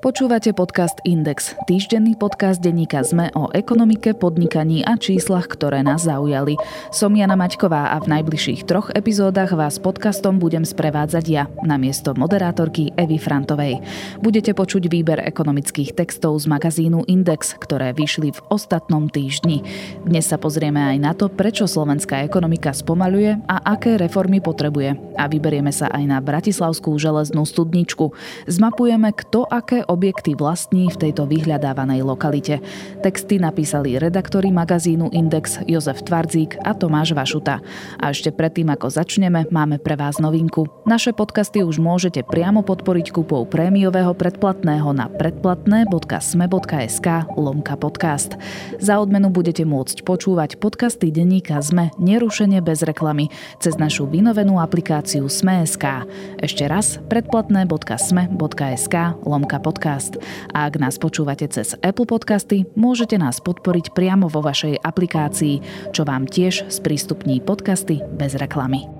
Počúvate 0.00 0.56
podcast 0.56 0.96
Index, 1.04 1.52
týždenný 1.68 2.16
podcast 2.16 2.56
denníka 2.64 3.04
ZME 3.04 3.36
o 3.36 3.52
ekonomike, 3.52 4.16
podnikaní 4.16 4.80
a 4.80 4.96
číslach, 4.96 5.44
ktoré 5.44 5.84
nás 5.84 6.08
zaujali. 6.08 6.56
Som 6.88 7.12
Jana 7.12 7.36
Maťková 7.36 7.92
a 7.92 8.00
v 8.00 8.16
najbližších 8.16 8.64
troch 8.64 8.88
epizódach 8.96 9.52
vás 9.52 9.76
podcastom 9.76 10.40
budem 10.40 10.64
sprevádzať 10.64 11.24
ja, 11.28 11.52
namiesto 11.60 12.16
moderátorky 12.16 12.96
Evy 12.96 13.20
Frantovej. 13.20 13.84
Budete 14.24 14.56
počuť 14.56 14.88
výber 14.88 15.20
ekonomických 15.20 15.92
textov 15.92 16.40
z 16.40 16.48
magazínu 16.48 17.04
Index, 17.04 17.60
ktoré 17.60 17.92
vyšli 17.92 18.32
v 18.32 18.40
ostatnom 18.48 19.12
týždni. 19.12 19.60
Dnes 20.08 20.24
sa 20.24 20.40
pozrieme 20.40 20.80
aj 20.80 20.96
na 20.96 21.12
to, 21.12 21.28
prečo 21.28 21.68
slovenská 21.68 22.24
ekonomika 22.24 22.72
spomaluje 22.72 23.36
a 23.44 23.76
aké 23.76 24.00
reformy 24.00 24.40
potrebuje. 24.40 24.96
A 25.20 25.28
vyberieme 25.28 25.76
sa 25.76 25.92
aj 25.92 26.04
na 26.08 26.24
Bratislavskú 26.24 26.96
železnú 26.96 27.44
studničku. 27.44 28.16
Zmapujeme, 28.48 29.12
kto 29.12 29.44
aké 29.44 29.84
objekty 29.90 30.38
vlastní 30.38 30.86
v 30.94 31.10
tejto 31.10 31.26
vyhľadávanej 31.26 32.06
lokalite. 32.06 32.62
Texty 33.02 33.42
napísali 33.42 33.98
redaktori 33.98 34.54
magazínu 34.54 35.10
Index 35.10 35.58
Jozef 35.66 36.06
Tvardzík 36.06 36.62
a 36.62 36.70
Tomáš 36.78 37.10
Vašuta. 37.10 37.58
A 37.98 38.14
ešte 38.14 38.30
predtým, 38.30 38.70
ako 38.70 38.86
začneme, 38.86 39.50
máme 39.50 39.82
pre 39.82 39.98
vás 39.98 40.22
novinku. 40.22 40.70
Naše 40.86 41.10
podcasty 41.10 41.66
už 41.66 41.82
môžete 41.82 42.22
priamo 42.22 42.62
podporiť 42.62 43.10
kúpou 43.10 43.42
prémiového 43.42 44.14
predplatného 44.14 44.94
na 44.94 45.10
predplatné.sme.sk 45.10 47.08
lomka 47.34 47.74
podcast. 47.74 48.38
Za 48.78 49.02
odmenu 49.02 49.34
budete 49.34 49.66
môcť 49.66 50.06
počúvať 50.06 50.62
podcasty 50.62 51.10
denníka 51.10 51.58
ZME 51.58 51.90
nerušene 51.98 52.62
bez 52.62 52.86
reklamy 52.86 53.34
cez 53.58 53.74
našu 53.74 54.06
vynovenú 54.06 54.62
aplikáciu 54.62 55.26
Sme.sk. 55.26 56.06
Ešte 56.38 56.70
raz 56.70 57.02
predplatné.sme.sk 57.10 58.94
lomka 59.26 59.58
podcast 59.58 59.79
podcast. 59.80 60.20
A 60.52 60.68
ak 60.68 60.76
nás 60.76 61.00
počúvate 61.00 61.48
cez 61.48 61.72
Apple 61.80 62.04
Podcasty, 62.04 62.68
môžete 62.76 63.16
nás 63.16 63.40
podporiť 63.40 63.96
priamo 63.96 64.28
vo 64.28 64.44
vašej 64.44 64.76
aplikácii, 64.84 65.88
čo 65.96 66.04
vám 66.04 66.28
tiež 66.28 66.68
sprístupní 66.68 67.40
podcasty 67.40 68.04
bez 68.12 68.36
reklamy. 68.36 68.99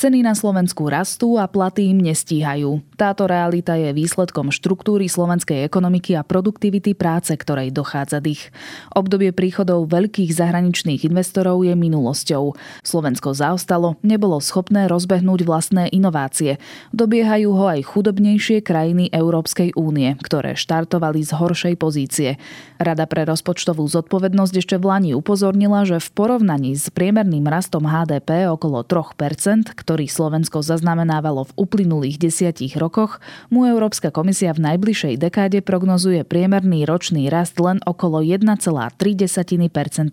Ceny 0.00 0.24
na 0.24 0.32
Slovensku 0.32 0.88
rastú 0.88 1.36
a 1.36 1.44
platy 1.44 1.92
im 1.92 2.00
nestíhajú. 2.00 2.80
Táto 2.96 3.28
realita 3.28 3.76
je 3.76 3.92
výsledkom 3.92 4.48
štruktúry 4.48 5.12
slovenskej 5.12 5.60
ekonomiky 5.68 6.16
a 6.16 6.24
produktivity 6.24 6.96
práce, 6.96 7.28
ktorej 7.36 7.68
dochádza 7.68 8.24
dých. 8.24 8.48
Obdobie 8.96 9.28
príchodov 9.36 9.92
veľkých 9.92 10.32
zahraničných 10.32 11.04
investorov 11.04 11.68
je 11.68 11.76
minulosťou. 11.76 12.56
Slovensko 12.80 13.36
zaostalo, 13.36 14.00
nebolo 14.00 14.40
schopné 14.40 14.88
rozbehnúť 14.88 15.44
vlastné 15.44 15.92
inovácie. 15.92 16.56
Dobiehajú 16.96 17.52
ho 17.52 17.68
aj 17.68 17.84
chudobnejšie 17.92 18.64
krajiny 18.64 19.12
Európskej 19.12 19.76
únie, 19.76 20.16
ktoré 20.24 20.56
štartovali 20.56 21.20
z 21.28 21.36
horšej 21.36 21.74
pozície. 21.76 22.40
Rada 22.80 23.04
pre 23.04 23.28
rozpočtovú 23.28 23.84
zodpovednosť 23.84 24.64
ešte 24.64 24.80
v 24.80 24.84
Lani 24.96 25.10
upozornila, 25.12 25.84
že 25.84 26.00
v 26.00 26.08
porovnaní 26.16 26.72
s 26.72 26.88
priemerným 26.88 27.44
rastom 27.44 27.84
HDP 27.84 28.48
okolo 28.48 28.80
3%, 28.80 29.76
ktorý 29.90 30.06
Slovensko 30.06 30.62
zaznamenávalo 30.62 31.50
v 31.50 31.66
uplynulých 31.66 32.22
desiatich 32.22 32.78
rokoch, 32.78 33.18
mu 33.50 33.66
Európska 33.66 34.14
komisia 34.14 34.54
v 34.54 34.70
najbližšej 34.70 35.18
dekáde 35.18 35.66
prognozuje 35.66 36.22
priemerný 36.22 36.86
ročný 36.86 37.26
rast 37.26 37.58
len 37.58 37.82
okolo 37.82 38.22
1,3% 38.22 38.94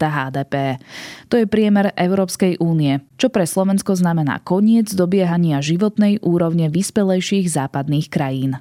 HDP. 0.02 0.82
To 1.30 1.36
je 1.38 1.46
priemer 1.46 1.94
Európskej 1.94 2.58
únie, 2.58 3.06
čo 3.22 3.30
pre 3.30 3.46
Slovensko 3.46 3.94
znamená 3.94 4.42
koniec 4.42 4.90
dobiehania 4.98 5.62
životnej 5.62 6.26
úrovne 6.26 6.74
vyspelejších 6.74 7.46
západných 7.46 8.10
krajín. 8.10 8.58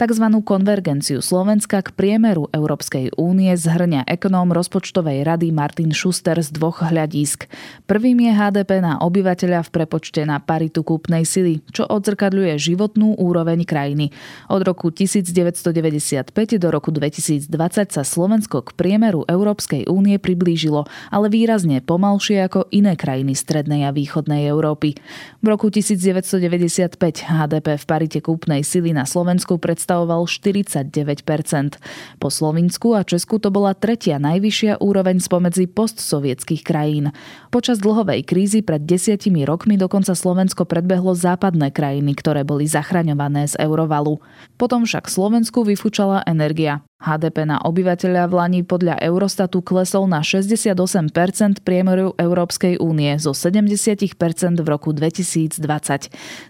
Tzv. 0.00 0.24
konvergenciu 0.40 1.20
Slovenska 1.20 1.84
k 1.84 1.92
priemeru 1.92 2.48
Európskej 2.56 3.20
únie 3.20 3.52
zhrňa 3.52 4.08
ekonóm 4.08 4.48
rozpočtovej 4.48 5.28
rady 5.28 5.52
Martin 5.52 5.92
Schuster 5.92 6.40
z 6.40 6.56
dvoch 6.56 6.80
hľadísk. 6.80 7.44
Prvým 7.84 8.16
je 8.24 8.32
HDP 8.32 8.80
na 8.80 8.96
obyvateľa 8.96 9.60
v 9.60 9.68
prepočte 9.68 10.24
na 10.24 10.40
paritu 10.40 10.80
kúpnej 10.88 11.28
sily, 11.28 11.60
čo 11.68 11.84
odzrkadľuje 11.84 12.56
životnú 12.56 13.20
úroveň 13.20 13.68
krajiny. 13.68 14.08
Od 14.48 14.64
roku 14.64 14.88
1995 14.88 16.32
do 16.56 16.68
roku 16.72 16.88
2020 16.96 17.52
sa 17.92 18.00
Slovensko 18.00 18.64
k 18.64 18.72
priemeru 18.72 19.28
Európskej 19.28 19.84
únie 19.84 20.16
priblížilo, 20.16 20.88
ale 21.12 21.28
výrazne 21.28 21.84
pomalšie 21.84 22.48
ako 22.48 22.72
iné 22.72 22.96
krajiny 22.96 23.36
strednej 23.36 23.84
a 23.84 23.92
východnej 23.92 24.48
Európy. 24.48 24.96
V 25.44 25.46
roku 25.52 25.68
1995 25.68 26.96
HDP 27.28 27.76
v 27.76 27.84
parite 27.84 28.24
kúpnej 28.24 28.64
sily 28.64 28.96
na 28.96 29.04
Slovensku 29.04 29.60
predstavuje 29.60 29.88
predstavoval 29.90 30.22
49%. 30.30 31.82
Po 32.22 32.30
Slovinsku 32.30 32.94
a 32.94 33.02
Česku 33.02 33.42
to 33.42 33.50
bola 33.50 33.74
tretia 33.74 34.22
najvyššia 34.22 34.78
úroveň 34.78 35.18
spomedzi 35.18 35.66
postsovietských 35.66 36.62
krajín. 36.62 37.10
Počas 37.50 37.82
dlhovej 37.82 38.22
krízy 38.22 38.62
pred 38.62 38.86
desiatimi 38.86 39.42
rokmi 39.42 39.74
dokonca 39.74 40.14
Slovensko 40.14 40.62
predbehlo 40.62 41.18
západné 41.18 41.74
krajiny, 41.74 42.14
ktoré 42.14 42.46
boli 42.46 42.70
zachraňované 42.70 43.50
z 43.50 43.58
eurovalu. 43.58 44.22
Potom 44.54 44.86
však 44.86 45.10
Slovensku 45.10 45.66
vyfúčala 45.66 46.22
energia. 46.22 46.86
HDP 47.00 47.48
na 47.48 47.56
obyvateľa 47.64 48.28
v 48.28 48.32
Lani 48.36 48.60
podľa 48.60 49.00
Eurostatu 49.00 49.64
klesol 49.64 50.04
na 50.04 50.20
68% 50.20 51.64
priemeru 51.64 52.12
Európskej 52.20 52.76
únie 52.76 53.16
zo 53.16 53.32
70% 53.32 54.12
v 54.60 54.66
roku 54.68 54.92
2020. 54.92 55.64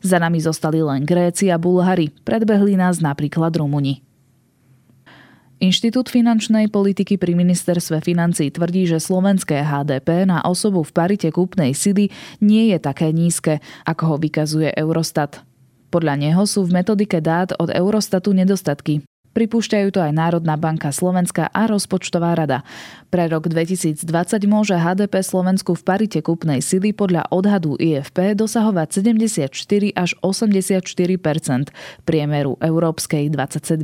Za 0.03 0.19
nami 0.19 0.39
zostali 0.43 0.83
len 0.83 1.07
Gréci 1.07 1.55
a 1.55 1.57
Bulhari, 1.57 2.11
predbehli 2.27 2.75
nás 2.75 2.99
napríklad 2.99 3.55
Rumuni. 3.55 4.03
Inštitút 5.61 6.09
finančnej 6.09 6.73
politiky 6.73 7.21
pri 7.21 7.37
ministerstve 7.37 8.01
financí 8.01 8.49
tvrdí, 8.49 8.89
že 8.89 8.97
slovenské 8.97 9.61
HDP 9.61 10.25
na 10.25 10.41
osobu 10.41 10.81
v 10.81 10.91
parite 10.97 11.29
kúpnej 11.29 11.77
sily 11.77 12.09
nie 12.41 12.73
je 12.73 12.81
také 12.81 13.13
nízke, 13.13 13.61
ako 13.85 14.03
ho 14.09 14.17
vykazuje 14.17 14.73
Eurostat. 14.73 15.45
Podľa 15.93 16.17
neho 16.17 16.43
sú 16.49 16.65
v 16.65 16.81
metodike 16.81 17.21
dát 17.21 17.53
od 17.61 17.69
Eurostatu 17.69 18.33
nedostatky. 18.33 19.05
Pripúšťajú 19.31 19.95
to 19.95 20.03
aj 20.03 20.11
Národná 20.11 20.59
banka 20.59 20.91
Slovenska 20.91 21.47
a 21.55 21.71
Rozpočtová 21.71 22.35
rada. 22.35 22.67
Pre 23.15 23.31
rok 23.31 23.47
2020 23.47 24.03
môže 24.51 24.75
HDP 24.75 25.23
Slovensku 25.23 25.79
v 25.79 25.83
parite 25.87 26.19
kúpnej 26.19 26.59
sily 26.59 26.91
podľa 26.91 27.31
odhadu 27.31 27.79
IFP 27.79 28.35
dosahovať 28.35 29.07
74 29.07 29.55
až 29.95 30.11
84% 30.19 31.71
priemeru 32.03 32.59
európskej 32.59 33.31
27. 33.31 33.79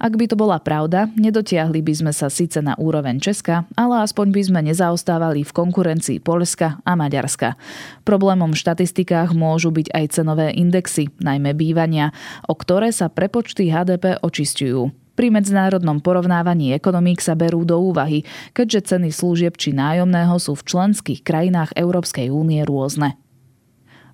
Ak 0.00 0.12
by 0.16 0.24
to 0.32 0.36
bola 0.36 0.56
pravda, 0.56 1.12
nedotiahli 1.12 1.84
by 1.84 1.94
sme 2.00 2.12
sa 2.16 2.32
síce 2.32 2.64
na 2.64 2.72
úroveň 2.80 3.20
Česka, 3.20 3.68
ale 3.76 4.00
aspoň 4.00 4.32
by 4.32 4.42
sme 4.48 4.60
nezaostávali 4.64 5.44
v 5.44 5.52
konkurencii 5.52 6.24
Polska 6.24 6.80
a 6.88 6.96
Maďarska. 6.96 7.60
Problémom 8.08 8.56
v 8.56 8.60
štatistikách 8.64 9.36
môžu 9.36 9.68
byť 9.76 9.92
aj 9.92 10.04
cenové 10.08 10.56
indexy, 10.56 11.12
najmä 11.20 11.52
bývania, 11.52 12.16
o 12.48 12.56
ktoré 12.56 12.92
sa 12.96 13.12
prepočty 13.12 13.68
HDP 13.68 14.16
očistí 14.24 14.53
zisťujú. 14.54 14.94
Pri 15.18 15.30
medzinárodnom 15.34 15.98
porovnávaní 15.98 16.74
ekonomík 16.78 17.18
sa 17.18 17.34
berú 17.34 17.66
do 17.66 17.78
úvahy, 17.78 18.22
keďže 18.54 18.94
ceny 18.94 19.10
služieb 19.10 19.58
či 19.58 19.74
nájomného 19.74 20.38
sú 20.38 20.54
v 20.54 20.66
členských 20.70 21.26
krajinách 21.26 21.74
Európskej 21.74 22.30
únie 22.30 22.62
rôzne. 22.62 23.18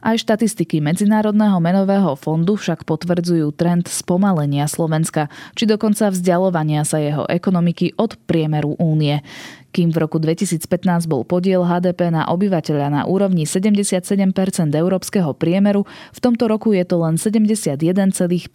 Aj 0.00 0.16
štatistiky 0.16 0.80
Medzinárodného 0.80 1.60
menového 1.60 2.16
fondu 2.16 2.56
však 2.56 2.88
potvrdzujú 2.88 3.52
trend 3.52 3.84
spomalenia 3.84 4.64
Slovenska, 4.64 5.28
či 5.52 5.68
dokonca 5.68 6.08
vzdialovania 6.08 6.88
sa 6.88 6.96
jeho 6.96 7.28
ekonomiky 7.28 8.00
od 8.00 8.16
priemeru 8.24 8.80
únie. 8.80 9.20
Kým 9.76 9.92
v 9.92 10.00
roku 10.00 10.16
2015 10.16 11.04
bol 11.04 11.22
podiel 11.28 11.68
HDP 11.68 12.08
na 12.16 12.24
obyvateľa 12.32 12.88
na 12.88 13.02
úrovni 13.04 13.44
77% 13.44 14.32
európskeho 14.72 15.36
priemeru, 15.36 15.84
v 16.16 16.18
tomto 16.18 16.48
roku 16.48 16.72
je 16.72 16.82
to 16.88 16.96
len 16.96 17.20
71,5%. 17.20 18.48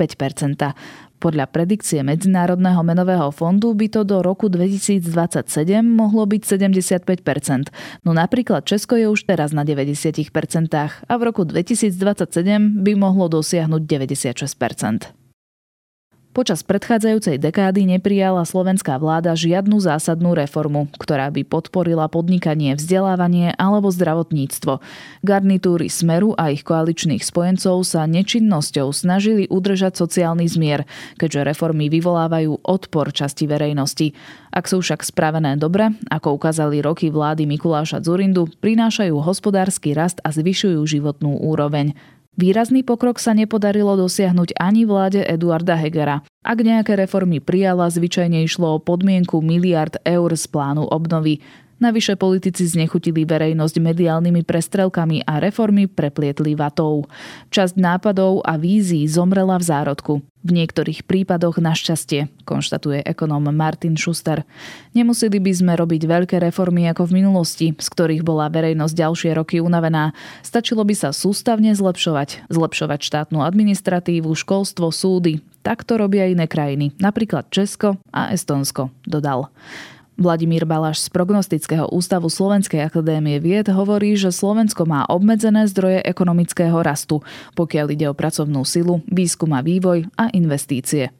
Podľa 1.26 1.50
predikcie 1.50 2.06
Medzinárodného 2.06 2.86
menového 2.86 3.34
fondu 3.34 3.74
by 3.74 3.90
to 3.90 4.06
do 4.06 4.22
roku 4.22 4.46
2027 4.46 5.50
mohlo 5.82 6.22
byť 6.30 6.42
75%, 6.46 8.06
no 8.06 8.14
napríklad 8.14 8.62
Česko 8.62 8.94
je 8.94 9.10
už 9.10 9.26
teraz 9.26 9.50
na 9.50 9.66
90% 9.66 10.22
a 10.78 11.14
v 11.18 11.22
roku 11.26 11.42
2027 11.42 12.30
by 12.78 12.94
mohlo 12.94 13.26
dosiahnuť 13.26 13.82
96%. 13.90 15.25
Počas 16.36 16.68
predchádzajúcej 16.68 17.40
dekády 17.40 17.88
neprijala 17.88 18.44
slovenská 18.44 19.00
vláda 19.00 19.40
žiadnu 19.40 19.80
zásadnú 19.80 20.36
reformu, 20.36 20.92
ktorá 21.00 21.32
by 21.32 21.48
podporila 21.48 22.12
podnikanie, 22.12 22.76
vzdelávanie 22.76 23.56
alebo 23.56 23.88
zdravotníctvo. 23.88 24.84
Garnitúry 25.24 25.88
Smeru 25.88 26.36
a 26.36 26.52
ich 26.52 26.68
koaličných 26.68 27.24
spojencov 27.24 27.88
sa 27.88 28.04
nečinnosťou 28.04 28.92
snažili 28.92 29.48
udržať 29.48 29.96
sociálny 29.96 30.44
zmier, 30.52 30.84
keďže 31.16 31.56
reformy 31.56 31.88
vyvolávajú 31.88 32.68
odpor 32.68 33.16
časti 33.16 33.48
verejnosti. 33.48 34.12
Ak 34.52 34.68
sú 34.68 34.84
však 34.84 35.08
spravené 35.08 35.56
dobre, 35.56 35.96
ako 36.12 36.36
ukázali 36.36 36.84
roky 36.84 37.16
vlády 37.16 37.48
Mikuláša 37.48 38.04
Zurindu, 38.04 38.52
prinášajú 38.60 39.24
hospodársky 39.24 39.96
rast 39.96 40.20
a 40.20 40.36
zvyšujú 40.36 40.84
životnú 40.84 41.40
úroveň. 41.40 41.96
Výrazný 42.36 42.84
pokrok 42.84 43.16
sa 43.16 43.32
nepodarilo 43.32 43.96
dosiahnuť 43.96 44.60
ani 44.60 44.84
vláde 44.84 45.24
Eduarda 45.24 45.80
Hegera. 45.80 46.20
Ak 46.44 46.60
nejaké 46.60 47.00
reformy 47.00 47.40
prijala, 47.40 47.88
zvyčajne 47.88 48.44
išlo 48.44 48.76
o 48.76 48.84
podmienku 48.84 49.40
miliard 49.40 49.96
eur 50.04 50.36
z 50.36 50.44
plánu 50.52 50.84
obnovy. 50.84 51.40
Navyše 51.76 52.16
politici 52.16 52.64
znechutili 52.64 53.28
verejnosť 53.28 53.84
mediálnymi 53.84 54.48
prestrelkami 54.48 55.28
a 55.28 55.44
reformy 55.44 55.92
preplietli 55.92 56.56
vatou. 56.56 57.04
Časť 57.52 57.76
nápadov 57.76 58.40
a 58.48 58.56
vízií 58.56 59.04
zomrela 59.12 59.60
v 59.60 59.68
zárodku. 59.68 60.14
V 60.46 60.52
niektorých 60.54 61.04
prípadoch 61.04 61.58
našťastie, 61.58 62.46
konštatuje 62.46 63.02
ekonóm 63.04 63.50
Martin 63.52 64.00
Schuster. 64.00 64.46
Nemuseli 64.94 65.42
by 65.42 65.52
sme 65.52 65.74
robiť 65.76 66.06
veľké 66.06 66.38
reformy 66.38 66.86
ako 66.88 67.10
v 67.12 67.16
minulosti, 67.18 67.68
z 67.74 67.88
ktorých 67.92 68.22
bola 68.22 68.48
verejnosť 68.48 68.94
ďalšie 68.96 69.32
roky 69.36 69.58
unavená. 69.60 70.14
Stačilo 70.46 70.86
by 70.86 70.96
sa 70.96 71.10
sústavne 71.12 71.74
zlepšovať. 71.74 72.48
Zlepšovať 72.48 73.00
štátnu 73.04 73.42
administratívu, 73.42 74.32
školstvo, 74.32 74.94
súdy. 74.94 75.42
Tak 75.66 75.82
to 75.82 75.98
robia 75.98 76.30
iné 76.30 76.46
krajiny, 76.46 76.94
napríklad 77.02 77.50
Česko 77.50 77.98
a 78.14 78.30
Estonsko, 78.30 78.94
dodal. 79.02 79.50
Vladimír 80.16 80.64
Balaš 80.64 81.04
z 81.04 81.08
Prognostického 81.12 81.92
ústavu 81.92 82.32
Slovenskej 82.32 82.88
akadémie 82.88 83.36
vied 83.44 83.68
hovorí, 83.68 84.16
že 84.16 84.32
Slovensko 84.32 84.88
má 84.88 85.04
obmedzené 85.12 85.68
zdroje 85.68 86.00
ekonomického 86.08 86.80
rastu, 86.80 87.20
pokiaľ 87.60 87.86
ide 87.92 88.08
o 88.08 88.16
pracovnú 88.16 88.64
silu, 88.64 89.04
výskum 89.12 89.52
a 89.52 89.60
vývoj 89.60 90.08
a 90.16 90.32
investície. 90.32 91.12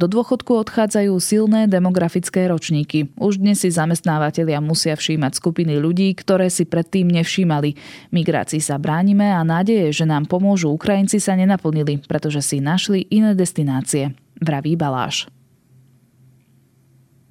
Do 0.00 0.08
dôchodku 0.08 0.56
odchádzajú 0.64 1.12
silné 1.20 1.68
demografické 1.68 2.48
ročníky. 2.48 3.12
Už 3.20 3.36
dnes 3.36 3.60
si 3.60 3.68
zamestnávateľia 3.68 4.64
musia 4.64 4.96
všímať 4.96 5.36
skupiny 5.36 5.76
ľudí, 5.76 6.16
ktoré 6.16 6.48
si 6.48 6.64
predtým 6.64 7.04
nevšímali. 7.12 7.76
Migrácii 8.16 8.64
sa 8.64 8.80
bránime 8.80 9.28
a 9.28 9.44
nádeje, 9.44 9.92
že 9.92 10.08
nám 10.08 10.24
pomôžu 10.24 10.72
Ukrajinci 10.72 11.20
sa 11.20 11.36
nenaplnili, 11.36 12.00
pretože 12.08 12.40
si 12.40 12.64
našli 12.64 13.04
iné 13.12 13.36
destinácie, 13.36 14.16
vraví 14.40 14.72
Baláš. 14.72 15.37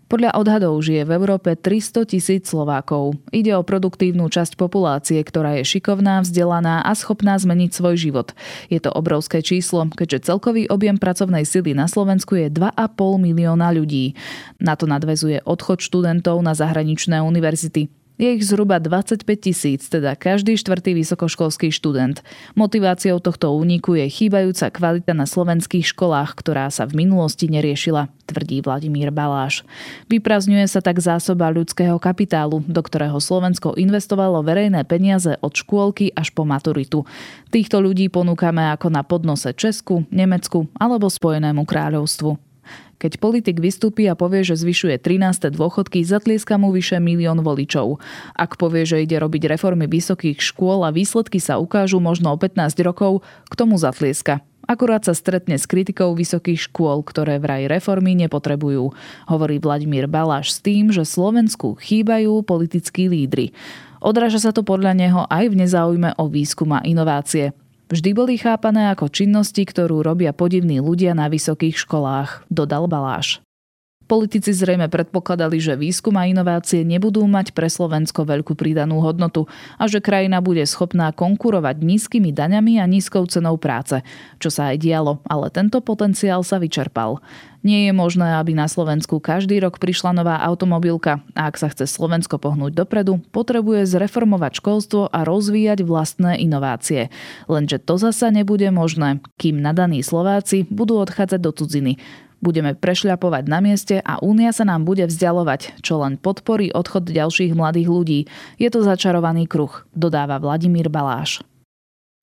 Podľa 0.08 0.40
odhadov 0.40 0.80
žije 0.80 1.04
v 1.04 1.20
Európe 1.20 1.52
300 1.60 2.08
tisíc 2.08 2.48
Slovákov. 2.48 3.20
Ide 3.28 3.52
o 3.60 3.68
produktívnu 3.68 4.32
časť 4.32 4.56
populácie, 4.56 5.20
ktorá 5.20 5.60
je 5.60 5.68
šikovná, 5.68 6.24
vzdelaná 6.24 6.80
a 6.80 6.96
schopná 6.96 7.36
zmeniť 7.36 7.76
svoj 7.76 8.00
život. 8.00 8.32
Je 8.72 8.80
to 8.80 8.88
obrovské 8.88 9.44
číslo, 9.44 9.84
keďže 9.92 10.32
celkový 10.32 10.72
objem 10.72 10.96
pracovnej 10.96 11.44
sily 11.44 11.76
na 11.76 11.92
Slovensku 11.92 12.40
je 12.40 12.48
2,5 12.48 12.88
milióna 13.20 13.68
ľudí. 13.76 14.16
Na 14.64 14.80
to 14.80 14.88
nadvezuje 14.88 15.44
odchod 15.44 15.84
študentov 15.84 16.40
na 16.40 16.56
zahraničné 16.56 17.20
univerzity. 17.20 17.97
Je 18.18 18.34
ich 18.34 18.42
zhruba 18.50 18.82
25 18.82 19.22
tisíc, 19.38 19.86
teda 19.94 20.18
každý 20.18 20.58
štvrtý 20.58 20.98
vysokoškolský 20.98 21.70
študent. 21.70 22.26
Motiváciou 22.58 23.22
tohto 23.22 23.54
úniku 23.54 23.94
je 23.94 24.10
chýbajúca 24.10 24.74
kvalita 24.74 25.14
na 25.14 25.30
slovenských 25.30 25.86
školách, 25.94 26.34
ktorá 26.34 26.74
sa 26.74 26.90
v 26.90 27.06
minulosti 27.06 27.46
neriešila, 27.46 28.10
tvrdí 28.26 28.66
Vladimír 28.66 29.14
Baláš. 29.14 29.62
Vyprazňuje 30.10 30.66
sa 30.66 30.82
tak 30.82 30.98
zásoba 30.98 31.54
ľudského 31.54 32.02
kapitálu, 32.02 32.66
do 32.66 32.82
ktorého 32.82 33.22
Slovensko 33.22 33.78
investovalo 33.78 34.42
verejné 34.42 34.82
peniaze 34.90 35.38
od 35.38 35.54
škôlky 35.54 36.10
až 36.18 36.34
po 36.34 36.42
maturitu. 36.42 37.06
Týchto 37.54 37.78
ľudí 37.86 38.10
ponúkame 38.10 38.66
ako 38.74 38.90
na 38.90 39.06
podnose 39.06 39.54
Česku, 39.54 40.10
Nemecku 40.10 40.66
alebo 40.82 41.06
Spojenému 41.06 41.70
kráľovstvu. 41.70 42.47
Keď 42.98 43.22
politik 43.22 43.62
vystúpi 43.62 44.10
a 44.10 44.18
povie, 44.18 44.42
že 44.42 44.58
zvyšuje 44.58 44.98
13. 44.98 45.54
dôchodky, 45.54 46.02
zatlieska 46.02 46.58
mu 46.58 46.74
vyše 46.74 46.98
milión 46.98 47.46
voličov. 47.46 48.02
Ak 48.34 48.58
povie, 48.58 48.90
že 48.90 49.06
ide 49.06 49.22
robiť 49.22 49.54
reformy 49.54 49.86
vysokých 49.86 50.42
škôl 50.42 50.82
a 50.82 50.90
výsledky 50.90 51.38
sa 51.38 51.62
ukážu 51.62 52.02
možno 52.02 52.34
o 52.34 52.38
15 52.42 52.74
rokov, 52.82 53.22
k 53.22 53.54
tomu 53.54 53.78
zatlieska. 53.78 54.42
Akurát 54.66 55.06
sa 55.06 55.14
stretne 55.14 55.62
s 55.62 55.70
kritikou 55.70 56.18
vysokých 56.18 56.74
škôl, 56.74 57.06
ktoré 57.06 57.38
vraj 57.38 57.70
reformy 57.70 58.18
nepotrebujú. 58.18 58.98
Hovorí 59.30 59.62
Vladimír 59.62 60.10
Baláš 60.10 60.58
s 60.58 60.66
tým, 60.66 60.90
že 60.90 61.06
Slovensku 61.06 61.78
chýbajú 61.78 62.42
politickí 62.42 63.14
lídry. 63.14 63.54
Odráža 64.02 64.42
sa 64.42 64.52
to 64.52 64.66
podľa 64.66 64.98
neho 64.98 65.22
aj 65.30 65.54
v 65.54 65.56
nezáujme 65.56 66.18
o 66.18 66.26
výskum 66.26 66.74
a 66.74 66.82
inovácie 66.82 67.54
vždy 67.92 68.10
boli 68.16 68.36
chápané 68.40 68.92
ako 68.94 69.12
činnosti, 69.12 69.64
ktorú 69.64 70.04
robia 70.04 70.32
podivní 70.32 70.80
ľudia 70.80 71.16
na 71.16 71.28
vysokých 71.32 71.76
školách, 71.76 72.48
dodal 72.52 72.88
Baláš. 72.88 73.42
Politici 74.08 74.56
zrejme 74.56 74.88
predpokladali, 74.88 75.60
že 75.60 75.76
výskum 75.76 76.16
a 76.16 76.24
inovácie 76.24 76.88
nebudú 76.88 77.28
mať 77.28 77.52
pre 77.52 77.68
Slovensko 77.68 78.24
veľkú 78.24 78.56
pridanú 78.56 79.04
hodnotu 79.04 79.52
a 79.76 79.84
že 79.92 80.00
krajina 80.00 80.40
bude 80.40 80.64
schopná 80.64 81.12
konkurovať 81.12 81.84
nízkymi 81.84 82.32
daňami 82.32 82.80
a 82.80 82.88
nízkou 82.88 83.28
cenou 83.28 83.60
práce, 83.60 84.00
čo 84.40 84.48
sa 84.48 84.72
aj 84.72 84.80
dialo, 84.80 85.20
ale 85.28 85.52
tento 85.52 85.84
potenciál 85.84 86.40
sa 86.48 86.56
vyčerpal. 86.56 87.20
Nie 87.68 87.92
je 87.92 87.94
možné, 88.00 88.40
aby 88.40 88.56
na 88.56 88.72
Slovensku 88.72 89.20
každý 89.20 89.60
rok 89.60 89.76
prišla 89.76 90.16
nová 90.16 90.40
automobilka 90.40 91.20
a 91.36 91.52
ak 91.52 91.60
sa 91.60 91.68
chce 91.68 91.84
Slovensko 91.84 92.40
pohnúť 92.40 92.72
dopredu, 92.72 93.20
potrebuje 93.36 93.84
zreformovať 93.84 94.64
školstvo 94.64 95.12
a 95.12 95.28
rozvíjať 95.28 95.84
vlastné 95.84 96.40
inovácie. 96.40 97.12
Lenže 97.52 97.84
to 97.84 98.00
zasa 98.00 98.32
nebude 98.32 98.72
možné, 98.72 99.20
kým 99.36 99.60
nadaní 99.60 100.00
Slováci 100.00 100.64
budú 100.72 100.96
odchádzať 101.04 101.40
do 101.44 101.52
cudziny. 101.52 102.00
Budeme 102.40 102.72
prešľapovať 102.72 103.44
na 103.52 103.60
mieste 103.60 104.00
a 104.00 104.24
únia 104.24 104.56
sa 104.56 104.64
nám 104.64 104.88
bude 104.88 105.04
vzdialovať, 105.04 105.84
čo 105.84 106.00
len 106.00 106.16
podporí 106.16 106.72
odchod 106.72 107.12
ďalších 107.12 107.52
mladých 107.52 107.92
ľudí. 107.92 108.20
Je 108.64 108.72
to 108.72 108.80
začarovaný 108.80 109.44
kruh, 109.44 109.84
dodáva 109.92 110.40
Vladimír 110.40 110.88
Baláš. 110.88 111.44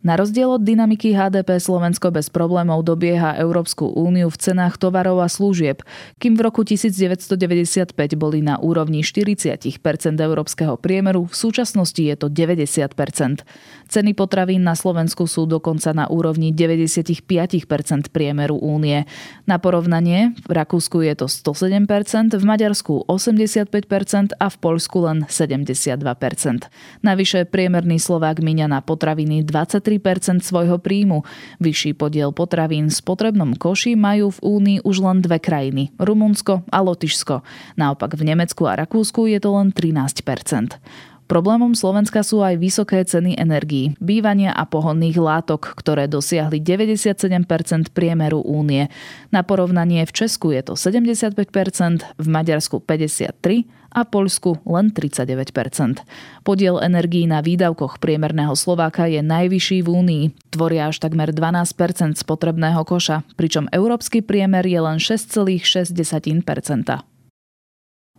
Na 0.05 0.21
rozdiel 0.21 0.53
od 0.53 0.61
dynamiky 0.61 1.17
HDP 1.17 1.57
Slovensko 1.57 2.13
bez 2.13 2.29
problémov 2.29 2.85
dobieha 2.85 3.41
Európsku 3.41 3.89
úniu 3.89 4.29
v 4.29 4.37
cenách 4.37 4.77
tovarov 4.77 5.25
a 5.25 5.33
služieb, 5.33 5.81
kým 6.21 6.37
v 6.37 6.45
roku 6.45 6.61
1995 6.61 7.97
boli 8.13 8.45
na 8.45 8.61
úrovni 8.61 9.01
40% 9.01 9.81
európskeho 10.21 10.77
priemeru, 10.77 11.25
v 11.25 11.33
súčasnosti 11.33 11.97
je 11.97 12.21
to 12.21 12.29
90% 12.29 13.49
Ceny 13.89 14.17
potravín 14.17 14.65
na 14.65 14.75
Slovensku 14.75 15.29
sú 15.29 15.45
dokonca 15.45 15.93
na 15.93 16.09
úrovni 16.09 16.51
95% 16.51 18.11
priemeru 18.11 18.57
únie. 18.57 19.05
Na 19.45 19.61
porovnanie, 19.61 20.33
v 20.49 20.53
Rakúsku 20.53 21.05
je 21.05 21.15
to 21.15 21.27
107% 21.29 22.35
v 22.35 22.45
Maďarsku 22.45 23.07
85% 23.07 24.35
a 24.35 24.47
v 24.49 24.57
Poľsku 24.59 24.99
len 25.05 25.19
72% 25.29 25.95
Navyše 27.07 27.47
priemerný 27.47 28.01
Slovák 28.01 28.41
míňa 28.41 28.67
na 28.67 28.81
potraviny 28.81 29.45
23 29.45 29.94
svojho 30.43 30.79
príjmu. 30.81 31.23
Vyšší 31.61 31.95
podiel 31.99 32.31
potravín 32.31 32.91
v 32.91 32.99
spotrebnom 32.99 33.55
koši 33.59 33.95
majú 33.95 34.35
v 34.35 34.43
Únii 34.43 34.79
už 34.83 34.97
len 35.03 35.19
dve 35.23 35.39
krajiny, 35.39 35.95
Rumunsko 35.99 36.67
a 36.71 36.79
Lotyšsko. 36.83 37.43
Naopak 37.79 38.19
v 38.19 38.23
Nemecku 38.35 38.67
a 38.67 38.79
Rakúsku 38.79 39.31
je 39.31 39.39
to 39.39 39.55
len 39.55 39.71
13 39.71 40.25
Problémom 41.25 41.73
Slovenska 41.73 42.21
sú 42.21 42.45
aj 42.45 42.61
vysoké 42.61 43.01
ceny 43.01 43.41
energií, 43.41 43.97
bývania 43.97 44.53
a 44.53 44.69
pohonných 44.69 45.17
látok, 45.17 45.73
ktoré 45.73 46.05
dosiahli 46.05 46.61
97% 46.61 47.97
priemeru 47.97 48.45
únie. 48.45 48.93
Na 49.33 49.41
porovnanie 49.41 50.05
v 50.05 50.13
Česku 50.13 50.53
je 50.53 50.61
to 50.61 50.75
75%, 50.77 51.33
v 52.21 52.27
Maďarsku 52.29 52.85
53% 52.85 53.85
a 53.95 54.03
Poľsku 54.03 54.67
len 54.67 54.91
39% 54.91 56.03
Podiel 56.43 56.83
energií 56.83 57.31
na 57.31 57.41
výdavkoch 57.41 58.03
priemerného 58.03 58.59
Slováka 58.59 59.07
je 59.07 59.23
najvyšší 59.23 59.87
v 59.87 59.89
Únii. 59.89 60.25
Tvoria 60.51 60.91
až 60.91 60.99
takmer 60.99 61.31
12% 61.31 62.19
spotrebného 62.19 62.83
koša, 62.83 63.23
pričom 63.39 63.71
európsky 63.71 64.21
priemer 64.21 64.67
je 64.67 64.81
len 64.83 64.99
6,6 64.99 65.95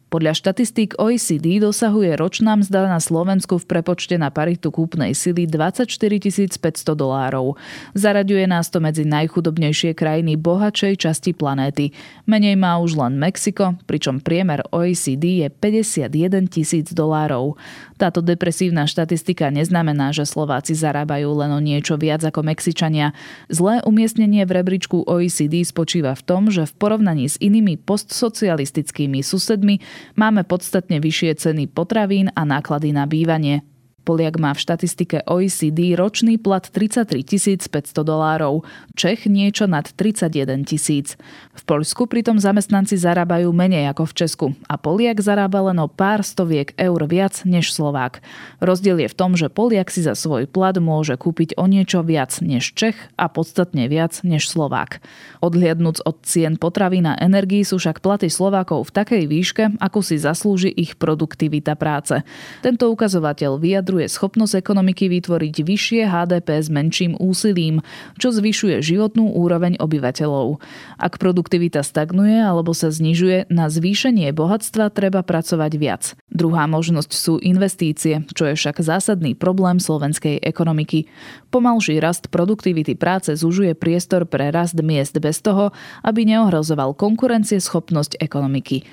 Podľa 0.06 0.38
štatistík 0.38 1.02
OECD 1.02 1.58
dosahuje 1.58 2.14
ročná 2.14 2.54
mzda 2.54 2.86
na 2.86 3.02
Slovensku 3.02 3.58
v 3.58 3.66
prepočte 3.66 4.16
na 4.22 4.30
paritu 4.30 4.70
kúpnej 4.70 5.18
sily 5.18 5.50
24 5.50 5.90
500 5.90 6.94
dolárov. 6.94 7.58
Zaraďuje 7.98 8.46
nás 8.46 8.70
to 8.70 8.78
medzi 8.78 9.02
najchudobnejšie 9.02 9.98
krajiny 9.98 10.38
bohatšej 10.38 11.10
časti 11.10 11.34
planéty. 11.34 11.90
Menej 12.30 12.54
má 12.54 12.78
už 12.78 13.02
len 13.02 13.18
Mexiko, 13.18 13.76
pričom 13.90 14.22
priemer 14.22 14.62
OECD 14.70 15.42
je 15.42 15.48
51 15.50 16.54
tisíc 16.54 16.94
dolárov. 16.94 17.58
Táto 17.96 18.20
depresívna 18.20 18.88
štatistika 18.88 19.48
neznamená, 19.48 20.12
že 20.12 20.28
Slováci 20.28 20.76
zarábajú 20.76 21.32
len 21.40 21.52
o 21.56 21.64
niečo 21.64 21.96
viac 21.96 22.28
ako 22.28 22.44
Mexičania. 22.44 23.16
Zlé 23.48 23.80
umiestnenie 23.88 24.44
v 24.44 24.52
rebríčku 24.60 25.08
OECD 25.08 25.64
spočíva 25.64 26.12
v 26.16 26.26
tom, 26.28 26.52
že 26.52 26.68
v 26.68 26.74
porovnaní 26.76 27.32
s 27.32 27.40
inými 27.40 27.80
postsocialistickými 27.80 29.24
susedmi 29.24 29.80
Máme 30.16 30.44
podstatne 30.48 31.00
vyššie 31.00 31.32
ceny 31.40 31.64
potravín 31.72 32.32
a 32.36 32.42
náklady 32.48 32.96
na 32.96 33.08
bývanie. 33.08 33.75
Poliak 34.06 34.38
má 34.38 34.54
v 34.54 34.62
štatistike 34.62 35.26
OECD 35.26 35.98
ročný 35.98 36.38
plat 36.38 36.62
33 36.62 37.26
500 37.68 38.06
dolárov, 38.06 38.62
Čech 38.94 39.26
niečo 39.26 39.66
nad 39.66 39.90
31 39.90 40.62
tisíc. 40.64 41.18
V 41.58 41.62
Poľsku 41.66 42.06
pritom 42.06 42.38
zamestnanci 42.38 42.96
zarábajú 42.96 43.50
menej 43.50 43.92
ako 43.92 44.08
v 44.08 44.14
Česku 44.14 44.48
a 44.70 44.78
Poliak 44.78 45.20
zarába 45.20 45.66
len 45.68 45.82
o 45.82 45.90
pár 45.90 46.22
stoviek 46.22 46.78
eur 46.78 47.02
viac 47.10 47.42
než 47.50 47.74
Slovák. 47.74 48.22
Rozdiel 48.62 49.02
je 49.04 49.10
v 49.10 49.18
tom, 49.18 49.34
že 49.34 49.50
Poliak 49.50 49.90
si 49.90 50.06
za 50.06 50.14
svoj 50.14 50.46
plat 50.46 50.78
môže 50.78 51.18
kúpiť 51.18 51.58
o 51.58 51.66
niečo 51.66 52.06
viac 52.06 52.38
než 52.46 52.78
Čech 52.78 53.10
a 53.18 53.26
podstatne 53.26 53.90
viac 53.90 54.22
než 54.22 54.46
Slovák. 54.48 55.02
Odhliadnúc 55.42 56.06
od 56.06 56.22
cien 56.22 56.62
potravín 56.62 57.10
a 57.10 57.18
energií 57.18 57.66
sú 57.66 57.82
však 57.82 58.06
platy 58.06 58.30
Slovákov 58.30 58.94
v 58.94 58.96
takej 59.02 59.24
výške, 59.26 59.64
ako 59.82 60.00
si 60.06 60.22
zaslúži 60.22 60.70
ich 60.70 60.94
produktivita 60.94 61.74
práce. 61.74 62.22
Tento 62.62 62.86
ukazovateľ 62.94 63.58
vyjadruje 63.58 63.95
vyjadruje 63.96 64.12
schopnosť 64.12 64.60
ekonomiky 64.60 65.08
vytvoriť 65.08 65.56
vyššie 65.64 66.02
HDP 66.12 66.50
s 66.60 66.68
menším 66.68 67.16
úsilím, 67.16 67.80
čo 68.20 68.36
zvyšuje 68.36 68.84
životnú 68.84 69.32
úroveň 69.32 69.80
obyvateľov. 69.80 70.60
Ak 71.00 71.16
produktivita 71.16 71.80
stagnuje 71.80 72.44
alebo 72.44 72.76
sa 72.76 72.92
znižuje, 72.92 73.48
na 73.48 73.72
zvýšenie 73.72 74.36
bohatstva 74.36 74.92
treba 74.92 75.24
pracovať 75.24 75.72
viac. 75.80 76.04
Druhá 76.28 76.68
možnosť 76.68 77.12
sú 77.16 77.40
investície, 77.40 78.28
čo 78.36 78.52
je 78.52 78.60
však 78.60 78.84
zásadný 78.84 79.32
problém 79.32 79.80
slovenskej 79.80 80.44
ekonomiky. 80.44 81.08
Pomalší 81.56 82.04
rast 82.04 82.28
produktivity 82.28 83.00
práce 83.00 83.32
zužuje 83.40 83.80
priestor 83.80 84.28
pre 84.28 84.52
rast 84.52 84.76
miest 84.76 85.16
bez 85.24 85.40
toho, 85.40 85.72
aby 86.04 86.28
neohrozoval 86.28 87.00
konkurencieschopnosť 87.00 88.20
ekonomiky. 88.20 88.84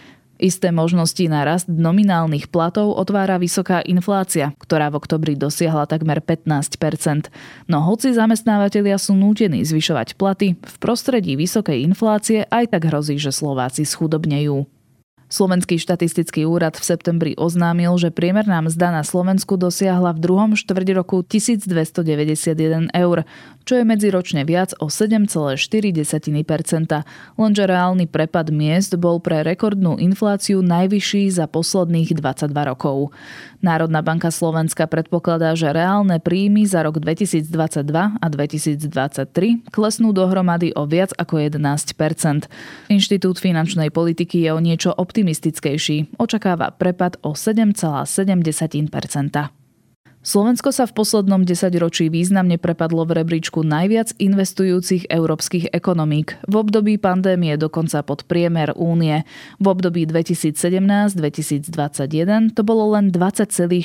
Isté 0.42 0.74
možnosti 0.74 1.22
na 1.30 1.46
rast 1.46 1.70
nominálnych 1.70 2.50
platov 2.50 2.98
otvára 2.98 3.38
vysoká 3.38 3.78
inflácia, 3.86 4.50
ktorá 4.58 4.90
v 4.90 4.98
oktobri 4.98 5.38
dosiahla 5.38 5.86
takmer 5.86 6.18
15% 6.18 7.30
No 7.70 7.86
hoci 7.86 8.10
zamestnávateľia 8.10 8.98
sú 8.98 9.14
nútení 9.14 9.62
zvyšovať 9.62 10.18
platy, 10.18 10.58
v 10.58 10.76
prostredí 10.82 11.38
vysokej 11.38 11.86
inflácie 11.86 12.42
aj 12.50 12.74
tak 12.74 12.90
hrozí, 12.90 13.22
že 13.22 13.30
Slováci 13.30 13.86
schudobnejú. 13.86 14.81
Slovenský 15.32 15.80
štatistický 15.80 16.44
úrad 16.44 16.76
v 16.76 16.84
septembri 16.84 17.32
oznámil, 17.40 17.96
že 17.96 18.12
priemerná 18.12 18.60
mzda 18.60 18.92
na 18.92 19.00
Slovensku 19.00 19.56
dosiahla 19.56 20.12
v 20.12 20.20
druhom 20.20 20.52
štvrť 20.52 20.88
roku 20.92 21.24
1291 21.24 22.92
eur, 22.92 23.24
čo 23.64 23.80
je 23.80 23.84
medziročne 23.88 24.44
viac 24.44 24.76
o 24.76 24.92
7,4%, 24.92 25.56
lenže 27.40 27.64
reálny 27.64 28.04
prepad 28.12 28.52
miest 28.52 28.92
bol 29.00 29.24
pre 29.24 29.40
rekordnú 29.40 29.96
infláciu 29.96 30.60
najvyšší 30.60 31.32
za 31.32 31.48
posledných 31.48 32.12
22 32.12 32.52
rokov. 32.68 33.16
Národná 33.64 34.04
banka 34.04 34.28
Slovenska 34.28 34.84
predpokladá, 34.84 35.56
že 35.56 35.72
reálne 35.72 36.20
príjmy 36.20 36.68
za 36.68 36.84
rok 36.84 37.00
2022 37.00 37.48
a 38.20 38.26
2023 38.28 39.64
klesnú 39.72 40.12
dohromady 40.12 40.76
o 40.76 40.84
viac 40.84 41.16
ako 41.16 41.40
11% 41.40 42.52
Inštitút 42.92 43.40
finančnej 43.40 43.88
politiky 43.88 44.44
je 44.44 44.50
o 44.52 44.60
niečo 44.60 44.92
optimistický 44.92 45.21
optimistickejší. 45.22 46.18
Očakáva 46.18 46.74
prepad 46.74 47.14
o 47.22 47.38
7,7 47.38 48.02
Slovensko 50.22 50.70
sa 50.70 50.86
v 50.86 50.94
poslednom 50.98 51.42
desaťročí 51.46 52.10
významne 52.10 52.58
prepadlo 52.58 53.06
v 53.06 53.22
rebríčku 53.22 53.62
najviac 53.62 54.18
investujúcich 54.18 55.06
európskych 55.10 55.70
ekonomík. 55.74 56.42
V 56.46 56.54
období 56.58 56.98
pandémie 56.98 57.54
dokonca 57.54 58.02
pod 58.02 58.26
priemer 58.26 58.74
únie. 58.74 59.22
V 59.62 59.66
období 59.66 60.06
2017-2021 60.10 61.70
to 62.54 62.62
bolo 62.66 62.98
len 62.98 63.14
20,4 63.14 63.82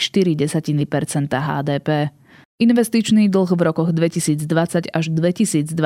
HDP. 1.37 1.89
Investičný 2.57 3.29
dlh 3.29 3.53
v 3.53 3.61
rokoch 3.69 3.93
2020 3.93 4.89
až 4.89 5.05
2021 5.13 5.77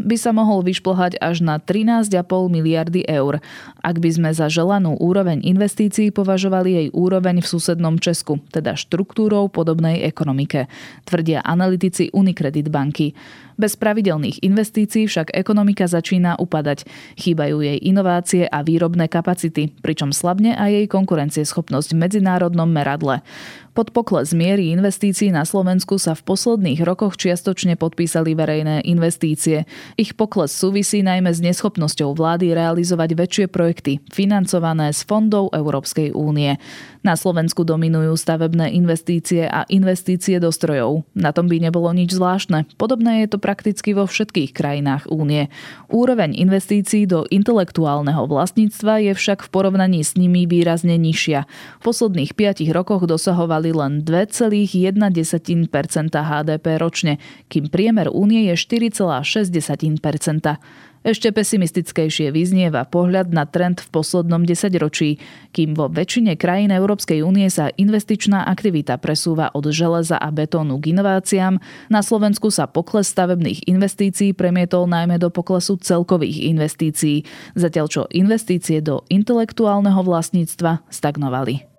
by 0.00 0.16
sa 0.16 0.32
mohol 0.32 0.64
vyšplhať 0.64 1.20
až 1.20 1.44
na 1.44 1.60
13,5 1.60 2.16
miliardy 2.48 3.04
eur, 3.04 3.44
ak 3.84 4.00
by 4.00 4.08
sme 4.08 4.32
za 4.32 4.48
želanú 4.48 4.96
úroveň 4.96 5.44
investícií 5.44 6.08
považovali 6.08 6.70
jej 6.72 6.88
úroveň 6.96 7.44
v 7.44 7.46
susednom 7.52 8.00
Česku, 8.00 8.40
teda 8.56 8.72
štruktúrou 8.72 9.52
podobnej 9.52 10.00
ekonomike, 10.08 10.64
tvrdia 11.04 11.44
analytici 11.44 12.08
Unicredit 12.16 12.72
banky. 12.72 13.12
Bez 13.60 13.76
pravidelných 13.76 14.40
investícií 14.44 15.08
však 15.08 15.34
ekonomika 15.34 15.88
začína 15.88 16.40
upadať. 16.40 16.88
Chýbajú 17.20 17.60
jej 17.64 17.78
inovácie 17.82 18.48
a 18.48 18.64
výrobné 18.64 19.08
kapacity, 19.08 19.74
pričom 19.80 20.14
slabne 20.14 20.56
aj 20.56 20.70
jej 20.72 20.86
konkurencieschopnosť 20.88 21.92
v 21.92 22.00
medzinárodnom 22.00 22.68
meradle. 22.68 23.20
Pod 23.72 23.88
pokles 23.88 24.36
miery 24.36 24.68
investícií 24.76 25.32
na 25.32 25.48
Slovensku 25.48 25.96
sa 25.96 26.12
v 26.12 26.20
posledných 26.28 26.84
rokoch 26.84 27.16
čiastočne 27.16 27.80
podpísali 27.80 28.36
verejné 28.36 28.84
investície. 28.84 29.64
Ich 29.96 30.12
pokles 30.12 30.52
súvisí 30.52 31.00
najmä 31.00 31.32
s 31.32 31.40
neschopnosťou 31.40 32.12
vlády 32.12 32.52
realizovať 32.52 33.16
väčšie 33.16 33.46
projekty, 33.48 34.04
financované 34.12 34.92
z 34.92 35.00
fondov 35.08 35.56
Európskej 35.56 36.12
únie. 36.12 36.60
Na 37.00 37.16
Slovensku 37.16 37.64
dominujú 37.64 38.12
stavebné 38.14 38.76
investície 38.76 39.48
a 39.48 39.64
investície 39.72 40.36
do 40.36 40.52
strojov. 40.52 41.08
Na 41.16 41.32
tom 41.32 41.48
by 41.48 41.56
nebolo 41.56 41.88
nič 41.96 42.12
zvláštne. 42.12 42.68
Podobné 42.76 43.24
je 43.24 43.32
to 43.32 43.41
prakticky 43.42 43.90
vo 43.90 44.06
všetkých 44.06 44.54
krajinách 44.54 45.10
únie. 45.10 45.50
Úroveň 45.90 46.38
investícií 46.38 47.10
do 47.10 47.26
intelektuálneho 47.26 48.30
vlastníctva 48.30 49.02
je 49.10 49.12
však 49.18 49.42
v 49.42 49.48
porovnaní 49.50 50.06
s 50.06 50.14
nimi 50.14 50.46
výrazne 50.46 50.94
nižšia. 50.94 51.50
V 51.82 51.82
posledných 51.82 52.38
5 52.38 52.62
rokoch 52.70 53.10
dosahovali 53.10 53.74
len 53.74 54.06
2,1 54.06 54.70
HDP 56.14 56.66
ročne, 56.78 57.18
kým 57.50 57.66
priemer 57.66 58.06
únie 58.06 58.46
je 58.46 58.54
4,6 58.54 59.50
ešte 61.02 61.34
pesimistickejšie 61.34 62.30
vyznieva 62.30 62.86
pohľad 62.86 63.34
na 63.34 63.42
trend 63.46 63.82
v 63.82 63.88
poslednom 63.90 64.46
desaťročí, 64.46 65.18
kým 65.50 65.74
vo 65.74 65.90
väčšine 65.90 66.38
krajín 66.38 66.70
Európskej 66.70 67.26
únie 67.26 67.50
sa 67.50 67.74
investičná 67.74 68.46
aktivita 68.46 69.02
presúva 69.02 69.50
od 69.50 69.66
železa 69.74 70.14
a 70.18 70.30
betónu 70.30 70.78
k 70.78 70.94
inováciám, 70.94 71.58
na 71.90 72.00
Slovensku 72.06 72.54
sa 72.54 72.70
pokles 72.70 73.10
stavebných 73.10 73.66
investícií 73.66 74.30
premietol 74.30 74.86
najmä 74.86 75.18
do 75.18 75.28
poklesu 75.28 75.74
celkových 75.82 76.46
investícií, 76.54 77.26
zatiaľ 77.58 77.86
čo 77.90 78.02
investície 78.14 78.78
do 78.78 79.02
intelektuálneho 79.10 80.06
vlastníctva 80.06 80.86
stagnovali. 80.86 81.71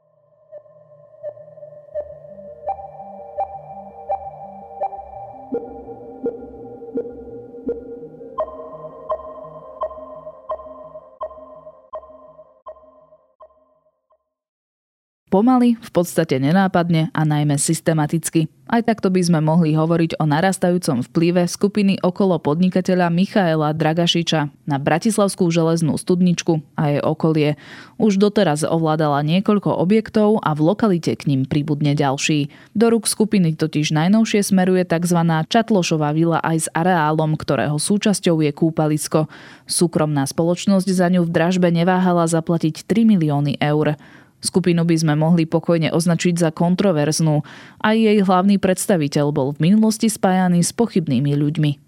Pomaly, 15.33 15.81
v 15.81 15.89
podstate 15.89 16.37
nenápadne 16.37 17.09
a 17.09 17.25
najmä 17.25 17.57
systematicky. 17.57 18.53
Aj 18.69 18.85
takto 18.85 19.09
by 19.09 19.17
sme 19.17 19.41
mohli 19.41 19.73
hovoriť 19.73 20.21
o 20.21 20.29
narastajúcom 20.29 21.01
vplyve 21.09 21.49
skupiny 21.49 21.97
okolo 22.05 22.37
podnikateľa 22.37 23.09
Michaela 23.09 23.73
Dragašiča 23.73 24.53
na 24.69 24.77
Bratislavskú 24.77 25.49
železnú 25.49 25.97
studničku 25.97 26.61
a 26.77 26.93
jej 26.93 27.01
okolie. 27.01 27.57
Už 27.97 28.21
doteraz 28.21 28.61
ovládala 28.61 29.25
niekoľko 29.25 29.73
objektov 29.73 30.37
a 30.45 30.53
v 30.53 30.69
lokalite 30.69 31.17
k 31.17 31.25
ním 31.25 31.49
pribudne 31.49 31.97
ďalší. 31.97 32.53
Do 32.77 32.93
rúk 32.93 33.09
skupiny 33.09 33.57
totiž 33.57 33.89
najnovšie 33.89 34.45
smeruje 34.45 34.85
tzv. 34.85 35.17
Čatlošová 35.49 36.13
vila 36.13 36.37
aj 36.45 36.57
s 36.61 36.67
areálom, 36.77 37.33
ktorého 37.41 37.81
súčasťou 37.81 38.37
je 38.45 38.53
kúpalisko. 38.53 39.25
Súkromná 39.65 40.29
spoločnosť 40.29 40.87
za 40.93 41.09
ňu 41.09 41.25
v 41.25 41.33
dražbe 41.33 41.73
neváhala 41.73 42.29
zaplatiť 42.29 42.85
3 42.85 43.17
milióny 43.17 43.57
eur. 43.57 43.97
Skupinu 44.43 44.83
by 44.83 44.95
sme 44.99 45.13
mohli 45.15 45.47
pokojne 45.47 45.95
označiť 45.95 46.35
za 46.35 46.49
kontroverznú. 46.51 47.47
Aj 47.79 47.95
jej 47.95 48.19
hlavný 48.19 48.59
predstaviteľ 48.59 49.31
bol 49.31 49.55
v 49.55 49.71
minulosti 49.71 50.11
spájaný 50.11 50.67
s 50.67 50.75
pochybnými 50.75 51.31
ľuďmi. 51.31 51.82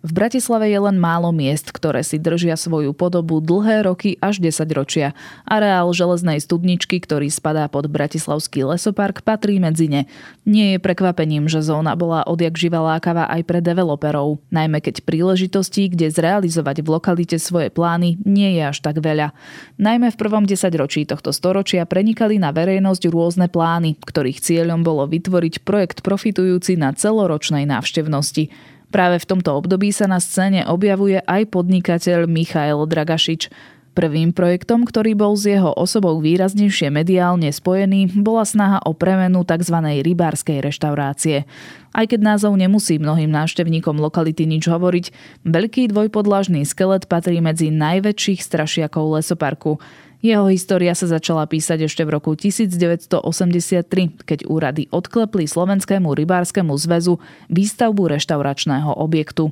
V 0.00 0.16
Bratislave 0.16 0.72
je 0.72 0.80
len 0.80 0.96
málo 0.96 1.28
miest, 1.28 1.76
ktoré 1.76 2.00
si 2.00 2.16
držia 2.16 2.56
svoju 2.56 2.96
podobu 2.96 3.44
dlhé 3.44 3.84
roky 3.84 4.16
až 4.24 4.40
10 4.40 4.64
ročia. 4.72 5.12
Areál 5.44 5.92
železnej 5.92 6.40
studničky, 6.40 7.04
ktorý 7.04 7.28
spadá 7.28 7.68
pod 7.68 7.84
Bratislavský 7.84 8.64
lesopark, 8.64 9.20
patrí 9.20 9.60
medzi 9.60 9.92
ne. 9.92 10.08
Nie 10.48 10.76
je 10.76 10.78
prekvapením, 10.80 11.52
že 11.52 11.60
zóna 11.60 12.00
bola 12.00 12.24
odjak 12.24 12.56
živa 12.56 12.80
lákava 12.80 13.28
aj 13.28 13.44
pre 13.44 13.60
developerov, 13.60 14.40
najmä 14.48 14.80
keď 14.80 15.04
príležitostí, 15.04 15.92
kde 15.92 16.08
zrealizovať 16.08 16.80
v 16.80 16.88
lokalite 16.96 17.36
svoje 17.36 17.68
plány, 17.68 18.16
nie 18.24 18.56
je 18.56 18.72
až 18.72 18.80
tak 18.80 19.04
veľa. 19.04 19.36
Najmä 19.76 20.16
v 20.16 20.20
prvom 20.20 20.48
desaťročí 20.48 21.04
tohto 21.04 21.28
storočia 21.28 21.84
prenikali 21.84 22.40
na 22.40 22.56
verejnosť 22.56 23.04
rôzne 23.12 23.52
plány, 23.52 24.00
ktorých 24.00 24.40
cieľom 24.40 24.80
bolo 24.80 25.04
vytvoriť 25.04 25.60
projekt 25.60 26.00
profitujúci 26.00 26.80
na 26.80 26.96
celoročnej 26.96 27.68
návštevnosti. 27.68 28.69
Práve 28.90 29.22
v 29.22 29.28
tomto 29.30 29.54
období 29.54 29.94
sa 29.94 30.10
na 30.10 30.18
scéne 30.18 30.66
objavuje 30.66 31.22
aj 31.22 31.54
podnikateľ 31.54 32.26
Michail 32.26 32.82
Dragašič. 32.90 33.50
Prvým 33.90 34.30
projektom, 34.30 34.86
ktorý 34.86 35.18
bol 35.18 35.34
s 35.34 35.50
jeho 35.50 35.74
osobou 35.74 36.22
výraznejšie 36.22 36.94
mediálne 36.94 37.50
spojený, 37.50 38.22
bola 38.22 38.46
snaha 38.46 38.78
o 38.86 38.94
premenu 38.94 39.42
tzv. 39.42 39.74
rybárskej 40.06 40.62
reštaurácie. 40.62 41.42
Aj 41.90 42.06
keď 42.06 42.20
názov 42.22 42.54
nemusí 42.54 43.02
mnohým 43.02 43.34
návštevníkom 43.34 43.98
lokality 43.98 44.46
nič 44.46 44.70
hovoriť, 44.70 45.06
veľký 45.42 45.90
dvojpodlažný 45.90 46.62
skelet 46.62 47.10
patrí 47.10 47.42
medzi 47.42 47.74
najväčších 47.74 48.46
strašiakov 48.46 49.18
lesoparku. 49.18 49.82
Jeho 50.20 50.52
história 50.52 50.92
sa 50.92 51.08
začala 51.08 51.48
písať 51.48 51.88
ešte 51.88 52.04
v 52.04 52.20
roku 52.20 52.36
1983, 52.36 54.20
keď 54.20 54.38
úrady 54.44 54.84
odklepli 54.92 55.48
Slovenskému 55.48 56.12
rybárskému 56.12 56.76
zväzu 56.76 57.16
výstavbu 57.48 58.04
reštauračného 58.04 59.00
objektu. 59.00 59.48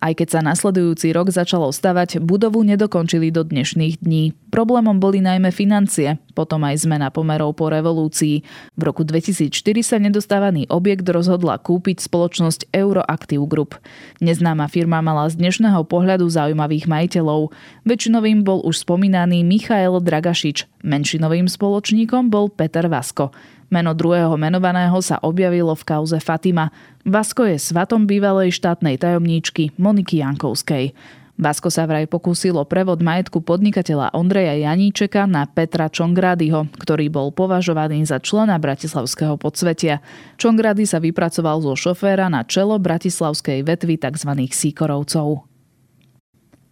Aj 0.00 0.16
keď 0.16 0.28
sa 0.32 0.40
nasledujúci 0.40 1.12
rok 1.12 1.28
začalo 1.28 1.68
stavať, 1.68 2.24
budovu 2.24 2.64
nedokončili 2.64 3.28
do 3.28 3.44
dnešných 3.44 4.00
dní. 4.00 4.32
Problémom 4.48 4.96
boli 4.96 5.20
najmä 5.20 5.52
financie, 5.52 6.16
potom 6.32 6.64
aj 6.64 6.88
zmena 6.88 7.12
pomerov 7.12 7.60
po 7.60 7.68
revolúcii. 7.68 8.40
V 8.80 8.82
roku 8.82 9.04
2004 9.04 9.52
sa 9.84 10.00
nedostávaný 10.00 10.72
objekt 10.72 11.04
rozhodla 11.04 11.60
kúpiť 11.60 12.00
spoločnosť 12.00 12.72
Euroactive 12.72 13.44
Group. 13.44 13.76
Neznáma 14.24 14.72
firma 14.72 15.04
mala 15.04 15.28
z 15.28 15.36
dnešného 15.36 15.84
pohľadu 15.84 16.24
zaujímavých 16.32 16.88
majiteľov. 16.88 17.52
Väčšinovým 17.84 18.40
bol 18.40 18.64
už 18.64 18.80
spomínaný 18.80 19.44
Michael 19.44 20.00
Dragašič, 20.00 20.80
menšinovým 20.80 21.44
spoločníkom 21.44 22.32
bol 22.32 22.48
Peter 22.48 22.88
Vasko. 22.88 23.36
Meno 23.70 23.94
druhého 23.94 24.34
menovaného 24.34 24.98
sa 24.98 25.22
objavilo 25.22 25.70
v 25.78 25.86
kauze 25.86 26.18
Fatima. 26.18 26.74
Vasko 27.06 27.46
je 27.46 27.54
svatom 27.54 28.02
bývalej 28.02 28.50
štátnej 28.50 28.98
tajomníčky 28.98 29.70
Moniky 29.78 30.18
Jankovskej. 30.26 30.90
Vasko 31.40 31.72
sa 31.72 31.88
vraj 31.88 32.04
pokúsil 32.04 32.58
o 32.58 32.68
prevod 32.68 33.00
majetku 33.00 33.40
podnikateľa 33.40 34.12
Ondreja 34.12 34.58
Janíčeka 34.60 35.24
na 35.24 35.48
Petra 35.48 35.88
Čongrádyho, 35.88 36.68
ktorý 36.76 37.08
bol 37.08 37.32
považovaný 37.32 38.04
za 38.04 38.20
člena 38.20 38.60
bratislavského 38.60 39.40
podsvetia. 39.40 40.04
Čongrády 40.36 40.84
sa 40.84 41.00
vypracoval 41.00 41.64
zo 41.64 41.72
šoféra 41.78 42.28
na 42.28 42.44
čelo 42.44 42.76
bratislavskej 42.76 43.64
vetvy 43.64 43.96
tzv. 43.96 44.30
síkorovcov. 44.52 45.49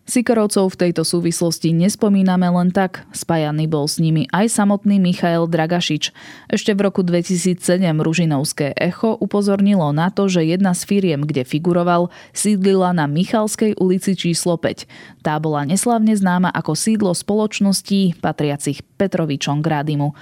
Sikorovcov 0.08 0.72
v 0.72 0.88
tejto 0.88 1.04
súvislosti 1.04 1.76
nespomíname 1.76 2.48
len 2.48 2.72
tak, 2.72 3.04
spájaný 3.12 3.68
bol 3.68 3.84
s 3.84 4.00
nimi 4.00 4.24
aj 4.32 4.48
samotný 4.56 4.96
Michail 4.96 5.44
Dragašič. 5.44 6.16
Ešte 6.48 6.72
v 6.72 6.88
roku 6.88 7.04
2007 7.04 7.60
Ružinovské 8.00 8.72
echo 8.72 9.20
upozornilo 9.20 9.92
na 9.92 10.08
to, 10.08 10.24
že 10.32 10.48
jedna 10.48 10.72
z 10.72 10.88
firiem, 10.88 11.28
kde 11.28 11.44
figuroval, 11.44 12.08
sídlila 12.32 12.96
na 12.96 13.04
Michalskej 13.04 13.76
ulici 13.76 14.16
číslo 14.16 14.56
5. 14.56 14.88
Tá 15.20 15.36
bola 15.36 15.68
neslavne 15.68 16.16
známa 16.16 16.48
ako 16.56 16.72
sídlo 16.72 17.12
spoločností 17.12 18.16
patriacich 18.24 18.80
Petrovi 18.96 19.36
Čongrádimu. 19.36 20.16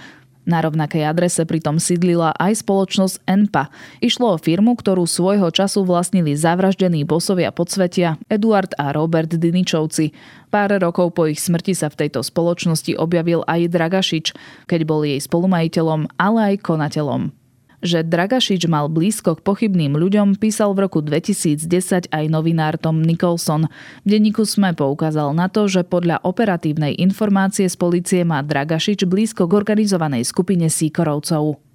Na 0.46 0.62
rovnakej 0.62 1.02
adrese 1.02 1.42
pritom 1.42 1.82
sídlila 1.82 2.30
aj 2.38 2.62
spoločnosť 2.62 3.26
ENPA. 3.26 3.66
Išlo 3.98 4.38
o 4.38 4.40
firmu, 4.40 4.78
ktorú 4.78 5.02
svojho 5.02 5.50
času 5.50 5.82
vlastnili 5.82 6.38
zavraždení 6.38 7.02
bosovia 7.02 7.50
podsvetia 7.50 8.14
Eduard 8.30 8.70
a 8.78 8.94
Robert 8.94 9.34
Diničovci. 9.34 10.14
Pár 10.54 10.70
rokov 10.78 11.18
po 11.18 11.26
ich 11.26 11.42
smrti 11.42 11.74
sa 11.74 11.90
v 11.90 12.06
tejto 12.06 12.22
spoločnosti 12.22 12.94
objavil 12.94 13.42
aj 13.50 13.74
Dragašič, 13.74 14.26
keď 14.70 14.80
bol 14.86 15.02
jej 15.02 15.18
spolumajiteľom, 15.18 16.14
ale 16.14 16.54
aj 16.54 16.62
konateľom 16.62 17.45
že 17.83 18.06
Dragašič 18.06 18.64
mal 18.71 18.88
blízko 18.88 19.37
k 19.37 19.45
pochybným 19.45 19.99
ľuďom, 19.99 20.38
písal 20.38 20.73
v 20.73 20.88
roku 20.88 21.02
2010 21.02 22.12
aj 22.12 22.25
novinár 22.30 22.78
Tom 22.78 23.02
Nicholson. 23.02 23.68
V 24.04 24.06
denníku 24.06 24.47
SME 24.47 24.73
poukázal 24.78 25.35
na 25.35 25.50
to, 25.50 25.66
že 25.66 25.83
podľa 25.83 26.23
operatívnej 26.23 26.97
informácie 27.02 27.66
z 27.66 27.76
policie 27.76 28.21
má 28.23 28.40
Dragašič 28.40 29.04
blízko 29.04 29.50
k 29.50 29.56
organizovanej 29.59 30.25
skupine 30.25 30.71
Síkorovcov. 30.71 31.65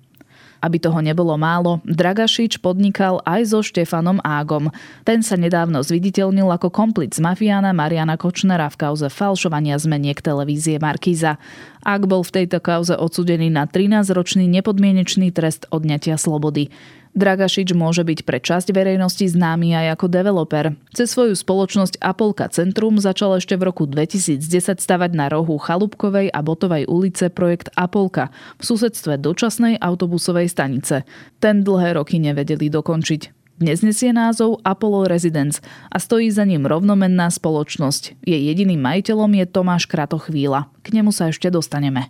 Aby 0.61 0.77
toho 0.77 1.01
nebolo 1.01 1.33
málo, 1.41 1.81
Dragašič 1.89 2.61
podnikal 2.61 3.17
aj 3.25 3.49
so 3.49 3.59
Štefanom 3.65 4.21
Ágom. 4.21 4.69
Ten 5.01 5.25
sa 5.25 5.33
nedávno 5.33 5.81
zviditeľnil 5.81 6.45
ako 6.53 6.69
komplic 6.69 7.17
mafiána 7.17 7.73
Mariana 7.73 8.13
Kočnera 8.13 8.69
v 8.69 8.77
kauze 8.77 9.09
falšovania 9.09 9.81
zmeniek 9.81 10.21
televízie 10.21 10.77
Markíza. 10.77 11.41
Ák 11.81 12.05
bol 12.05 12.21
v 12.21 12.45
tejto 12.45 12.61
kauze 12.61 12.93
odsudený 12.93 13.49
na 13.49 13.65
13-ročný 13.65 14.45
nepodmienečný 14.61 15.33
trest 15.33 15.65
odňatia 15.73 16.21
slobody. 16.21 16.69
Dragašič 17.11 17.75
môže 17.75 18.07
byť 18.07 18.23
pre 18.23 18.39
časť 18.39 18.71
verejnosti 18.71 19.27
známy 19.27 19.75
aj 19.75 19.99
ako 19.99 20.05
developer. 20.07 20.65
Cez 20.95 21.11
svoju 21.11 21.35
spoločnosť 21.35 21.99
Apolka 21.99 22.47
Centrum 22.47 22.95
začal 23.03 23.35
ešte 23.35 23.59
v 23.59 23.67
roku 23.67 23.83
2010 23.83 24.39
stavať 24.79 25.11
na 25.11 25.27
rohu 25.27 25.59
Chalúbkovej 25.59 26.31
a 26.31 26.39
Botovej 26.39 26.87
ulice 26.87 27.27
projekt 27.27 27.67
Apolka 27.75 28.31
v 28.55 28.63
susedstve 28.63 29.19
dočasnej 29.19 29.75
autobusovej 29.83 30.47
stanice. 30.47 31.03
Ten 31.43 31.67
dlhé 31.67 31.99
roky 31.99 32.15
nevedeli 32.15 32.71
dokončiť. 32.71 33.41
Dnes 33.61 33.83
nesie 33.85 34.09
názov 34.09 34.63
Apollo 34.65 35.11
Residence 35.11 35.61
a 35.91 36.01
stojí 36.01 36.31
za 36.31 36.47
ním 36.47 36.65
rovnomenná 36.65 37.29
spoločnosť. 37.29 38.23
Jej 38.23 38.41
jediným 38.55 38.81
majiteľom 38.81 39.37
je 39.37 39.45
Tomáš 39.45 39.85
Kratochvíla. 39.85 40.71
K 40.81 40.87
nemu 40.95 41.13
sa 41.13 41.29
ešte 41.29 41.51
dostaneme. 41.51 42.09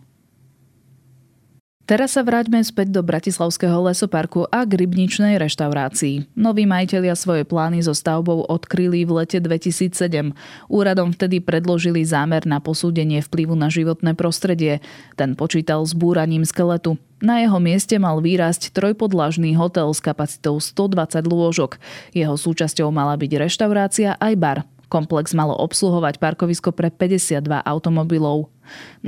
Teraz 1.92 2.16
sa 2.16 2.24
vráťme 2.24 2.64
späť 2.64 2.96
do 2.96 3.04
Bratislavského 3.04 3.76
lesoparku 3.84 4.48
a 4.48 4.64
k 4.64 4.80
rybničnej 4.80 5.36
reštaurácii. 5.36 6.40
Noví 6.40 6.64
majiteľia 6.64 7.20
svoje 7.20 7.44
plány 7.44 7.84
so 7.84 7.92
stavbou 7.92 8.48
odkryli 8.48 9.04
v 9.04 9.20
lete 9.20 9.44
2007. 9.44 10.32
Úradom 10.72 11.12
vtedy 11.12 11.44
predložili 11.44 12.08
zámer 12.08 12.48
na 12.48 12.64
posúdenie 12.64 13.20
vplyvu 13.20 13.60
na 13.60 13.68
životné 13.68 14.16
prostredie. 14.16 14.80
Ten 15.20 15.36
počítal 15.36 15.84
s 15.84 15.92
búraním 15.92 16.48
skeletu. 16.48 16.96
Na 17.20 17.44
jeho 17.44 17.60
mieste 17.60 18.00
mal 18.00 18.24
výrasť 18.24 18.72
trojpodlažný 18.72 19.60
hotel 19.60 19.92
s 19.92 20.00
kapacitou 20.00 20.64
120 20.64 21.28
lôžok. 21.28 21.76
Jeho 22.16 22.40
súčasťou 22.40 22.88
mala 22.88 23.20
byť 23.20 23.32
reštaurácia 23.36 24.16
aj 24.16 24.34
bar. 24.40 24.64
Komplex 24.92 25.32
malo 25.32 25.56
obsluhovať 25.56 26.20
parkovisko 26.20 26.76
pre 26.76 26.92
52 26.92 27.48
automobilov. 27.64 28.52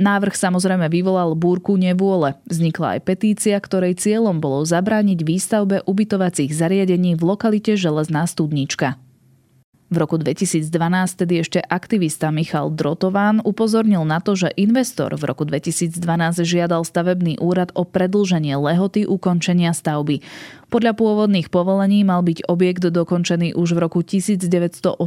Návrh 0.00 0.32
samozrejme 0.32 0.88
vyvolal 0.88 1.36
búrku 1.36 1.76
nevôle. 1.76 2.32
Vznikla 2.48 2.96
aj 2.96 3.00
petícia, 3.04 3.60
ktorej 3.60 4.00
cieľom 4.00 4.40
bolo 4.40 4.64
zabrániť 4.64 5.20
výstavbe 5.20 5.84
ubytovacích 5.84 6.48
zariadení 6.48 7.20
v 7.20 7.22
lokalite 7.28 7.76
Železná 7.76 8.24
studnička. 8.24 9.03
V 9.94 10.02
roku 10.02 10.18
2012 10.18 10.66
tedy 11.14 11.38
ešte 11.38 11.62
aktivista 11.62 12.34
Michal 12.34 12.74
Drotován 12.74 13.38
upozornil 13.46 14.02
na 14.02 14.18
to, 14.18 14.34
že 14.34 14.50
investor 14.58 15.14
v 15.14 15.22
roku 15.22 15.46
2012 15.46 15.94
žiadal 16.42 16.82
stavebný 16.82 17.38
úrad 17.38 17.70
o 17.78 17.86
predlženie 17.86 18.58
lehoty 18.58 19.06
ukončenia 19.06 19.70
stavby. 19.70 20.18
Podľa 20.66 20.98
pôvodných 20.98 21.46
povolení 21.46 22.02
mal 22.02 22.26
byť 22.26 22.50
objekt 22.50 22.82
dokončený 22.82 23.54
už 23.54 23.78
v 23.78 23.86
roku 23.86 24.02
1987. 24.02 24.98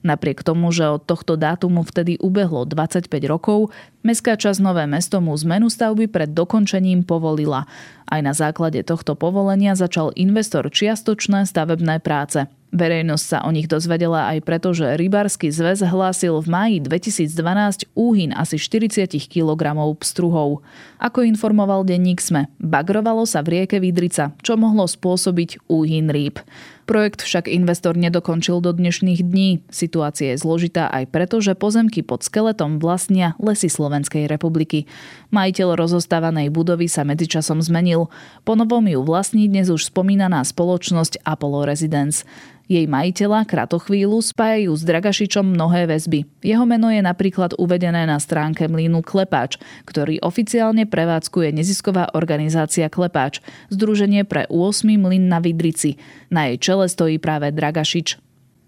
Napriek 0.00 0.40
tomu, 0.40 0.72
že 0.72 0.88
od 0.88 1.04
tohto 1.04 1.36
dátumu 1.36 1.84
vtedy 1.84 2.16
ubehlo 2.24 2.64
25 2.64 3.12
rokov, 3.28 3.68
mestská 4.00 4.40
časť 4.40 4.64
Nové 4.64 4.88
mesto 4.88 5.20
mu 5.20 5.36
zmenu 5.36 5.68
stavby 5.68 6.08
pred 6.08 6.32
dokončením 6.32 7.04
povolila. 7.04 7.68
Aj 8.08 8.24
na 8.24 8.32
základe 8.32 8.80
tohto 8.80 9.12
povolenia 9.12 9.76
začal 9.76 10.08
investor 10.16 10.72
čiastočné 10.72 11.44
stavebné 11.44 12.00
práce. 12.00 12.48
Verejnosť 12.72 13.24
sa 13.28 13.38
o 13.44 13.52
nich 13.52 13.68
dozvedela 13.68 14.32
aj 14.32 14.48
preto, 14.48 14.72
že 14.72 14.96
Rybársky 14.96 15.52
zväz 15.52 15.84
hlásil 15.84 16.40
v 16.40 16.48
máji 16.48 16.76
2012 16.80 17.92
úhyn 17.92 18.32
asi 18.32 18.56
40 18.56 19.12
kg 19.28 19.76
pstruhov. 20.00 20.64
Ako 20.96 21.20
informoval 21.20 21.84
denník 21.84 22.24
SME, 22.24 22.48
bagrovalo 22.56 23.28
sa 23.28 23.44
v 23.44 23.60
rieke 23.60 23.76
Vidrica, 23.76 24.32
čo 24.40 24.56
mohlo 24.56 24.88
spôsobiť 24.88 25.68
úhyn 25.68 26.08
rýb. 26.08 26.40
Projekt 26.82 27.22
však 27.22 27.46
investor 27.46 27.94
nedokončil 27.94 28.58
do 28.58 28.74
dnešných 28.74 29.22
dní. 29.22 29.62
Situácia 29.70 30.34
je 30.34 30.42
zložitá 30.42 30.90
aj 30.90 31.14
preto, 31.14 31.38
že 31.38 31.54
pozemky 31.54 32.02
pod 32.02 32.26
skeletom 32.26 32.82
vlastnia 32.82 33.38
lesy 33.38 33.70
Slovenskej 33.70 34.26
republiky. 34.26 34.90
Majiteľ 35.30 35.78
rozostávanej 35.78 36.50
budovy 36.50 36.90
sa 36.90 37.06
medzičasom 37.06 37.62
zmenil. 37.62 38.10
Po 38.42 38.58
novom 38.58 38.82
ju 38.90 38.98
vlastní 39.06 39.46
dnes 39.46 39.70
už 39.70 39.94
spomínaná 39.94 40.42
spoločnosť 40.42 41.22
Apollo 41.22 41.70
Residence. 41.70 42.26
Jej 42.72 42.86
majiteľa 42.86 43.44
Kratochvíľu 43.44 44.22
spájajú 44.22 44.72
s 44.72 44.86
Dragašičom 44.86 45.44
mnohé 45.44 45.90
väzby. 45.90 46.24
Jeho 46.46 46.62
meno 46.62 46.88
je 46.94 47.02
napríklad 47.02 47.58
uvedené 47.58 48.06
na 48.06 48.16
stránke 48.22 48.70
mlynu 48.70 49.02
Klepáč, 49.02 49.58
ktorý 49.84 50.22
oficiálne 50.22 50.86
prevádzkuje 50.86 51.52
nezisková 51.52 52.14
organizácia 52.14 52.86
Klepáč, 52.86 53.42
Združenie 53.68 54.22
pre 54.22 54.46
8. 54.46 54.88
mlyn 54.94 55.26
na 55.26 55.42
Vidrici. 55.42 55.98
Na 56.32 56.48
jej 56.48 56.56
čele 56.56 56.88
stojí 56.88 57.20
práve 57.20 57.52
Dragašič. 57.52 58.16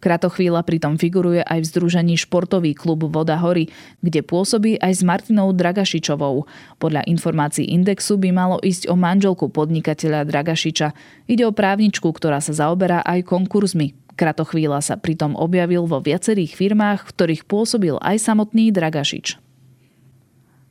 Kratochvíľa 0.05 0.69
pritom 0.69 1.01
figuruje 1.01 1.41
aj 1.41 1.65
v 1.65 1.69
združení 1.73 2.15
športový 2.21 2.77
klub 2.77 3.09
Voda 3.09 3.41
hory, 3.41 3.73
kde 4.05 4.21
pôsobí 4.21 4.77
aj 4.77 5.01
s 5.01 5.01
Martinou 5.01 5.49
Dragašičovou. 5.57 6.45
Podľa 6.77 7.09
informácií 7.09 7.73
Indexu 7.73 8.21
by 8.21 8.29
malo 8.29 8.61
ísť 8.61 8.93
o 8.93 9.01
manželku 9.01 9.49
podnikateľa 9.49 10.29
Dragašiča. 10.29 10.93
Ide 11.25 11.49
o 11.49 11.57
právničku, 11.57 12.05
ktorá 12.05 12.45
sa 12.45 12.53
zaoberá 12.53 13.01
aj 13.01 13.25
konkurzmi. 13.25 13.97
Kratochvíľa 14.13 14.85
sa 14.85 15.01
pritom 15.01 15.33
objavil 15.41 15.89
vo 15.89 16.05
viacerých 16.05 16.53
firmách, 16.53 17.09
v 17.09 17.13
ktorých 17.17 17.49
pôsobil 17.49 17.97
aj 18.05 18.29
samotný 18.29 18.77
Dragašič. 18.77 19.44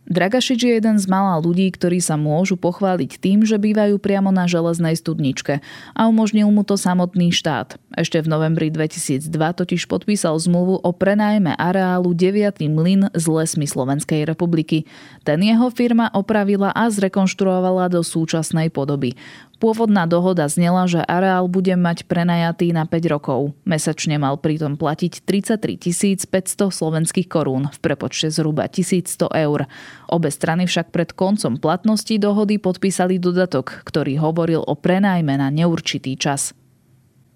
Dragašič 0.03 0.59
je 0.59 0.71
jeden 0.75 0.99
z 0.99 1.05
malá 1.07 1.39
ľudí, 1.39 1.71
ktorí 1.71 2.03
sa 2.03 2.19
môžu 2.19 2.59
pochváliť 2.59 3.23
tým, 3.23 3.47
že 3.47 3.55
bývajú 3.55 3.95
priamo 4.03 4.35
na 4.35 4.51
železnej 4.51 4.99
studničke 4.99 5.63
a 5.95 6.01
umožnil 6.11 6.51
mu 6.51 6.67
to 6.67 6.75
samotný 6.75 7.31
štát. 7.31 7.79
Ešte 7.95 8.19
v 8.19 8.27
novembri 8.27 8.67
2002 8.67 9.31
totiž 9.31 9.87
podpísal 9.87 10.35
zmluvu 10.35 10.83
o 10.83 10.91
prenájme 10.91 11.55
areálu 11.55 12.11
9. 12.11 12.59
mlyn 12.67 13.15
z 13.15 13.25
lesmi 13.31 13.63
Slovenskej 13.63 14.27
republiky. 14.27 14.83
Ten 15.23 15.39
jeho 15.39 15.71
firma 15.71 16.11
opravila 16.11 16.75
a 16.75 16.91
zrekonštruovala 16.91 17.87
do 17.87 18.03
súčasnej 18.03 18.75
podoby. 18.75 19.15
Pôvodná 19.63 20.03
dohoda 20.03 20.43
znela, 20.51 20.83
že 20.91 20.99
areál 21.07 21.47
bude 21.47 21.71
mať 21.79 22.03
prenajatý 22.03 22.75
na 22.75 22.83
5 22.83 23.07
rokov. 23.07 23.55
Mesačne 23.63 24.19
mal 24.19 24.35
pritom 24.35 24.75
platiť 24.75 25.23
33 25.23 26.27
500 26.27 26.67
slovenských 26.67 27.31
korún, 27.31 27.71
v 27.71 27.79
prepočte 27.79 28.27
zhruba 28.27 28.67
1100 28.67 29.23
eur. 29.31 29.63
Obe 30.11 30.27
strany 30.35 30.67
však 30.67 30.91
pred 30.91 31.15
koncom 31.15 31.55
platnosti 31.55 32.11
dohody 32.19 32.59
podpísali 32.59 33.23
dodatok, 33.23 33.87
ktorý 33.87 34.19
hovoril 34.19 34.67
o 34.67 34.75
prenajme 34.75 35.39
na 35.39 35.47
neurčitý 35.47 36.19
čas 36.19 36.51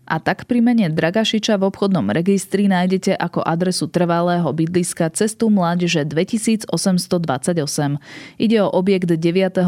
a 0.08 0.24
tak 0.24 0.48
pri 0.48 0.64
mene 0.64 0.88
Dragašiča 0.88 1.60
v 1.60 1.68
obchodnom 1.68 2.08
registri 2.16 2.72
nájdete 2.72 3.20
ako 3.20 3.44
adresu 3.44 3.92
trvalého 3.92 4.48
bydliska 4.48 5.12
cestu 5.12 5.52
mládeže 5.52 6.08
2828. 6.08 6.72
Ide 8.40 8.58
o 8.64 8.72
objekt 8.72 9.12
9. 9.12 9.20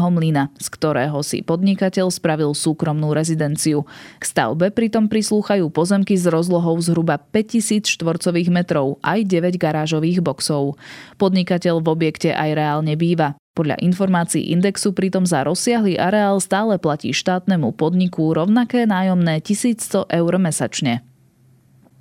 mlyna, 0.08 0.48
z 0.56 0.66
ktorého 0.72 1.20
si 1.20 1.44
podnikateľ 1.44 2.08
spravil 2.08 2.56
súkromnú 2.56 3.12
rezidenciu. 3.12 3.84
K 4.16 4.24
stavbe 4.24 4.72
pritom 4.72 5.12
prislúchajú 5.12 5.68
pozemky 5.68 6.16
s 6.16 6.24
rozlohou 6.24 6.80
zhruba 6.80 7.20
5000 7.20 7.84
štvorcových 8.00 8.48
metrov, 8.48 8.96
aj 9.04 9.28
9 9.28 9.60
garážových 9.60 10.24
boxov. 10.24 10.80
Podnikateľ 11.20 11.84
v 11.84 11.88
objekte 11.92 12.32
aj 12.32 12.56
reálne 12.56 12.96
býva. 12.96 13.36
Podľa 13.50 13.82
informácií 13.82 14.54
indexu 14.54 14.94
pritom 14.94 15.26
za 15.26 15.42
rozsiahly 15.42 15.98
areál 15.98 16.38
stále 16.38 16.78
platí 16.78 17.10
štátnemu 17.10 17.74
podniku 17.74 18.30
rovnaké 18.30 18.86
nájomné 18.86 19.42
1100 19.42 20.06
eur 20.06 20.32
mesačne. 20.38 21.09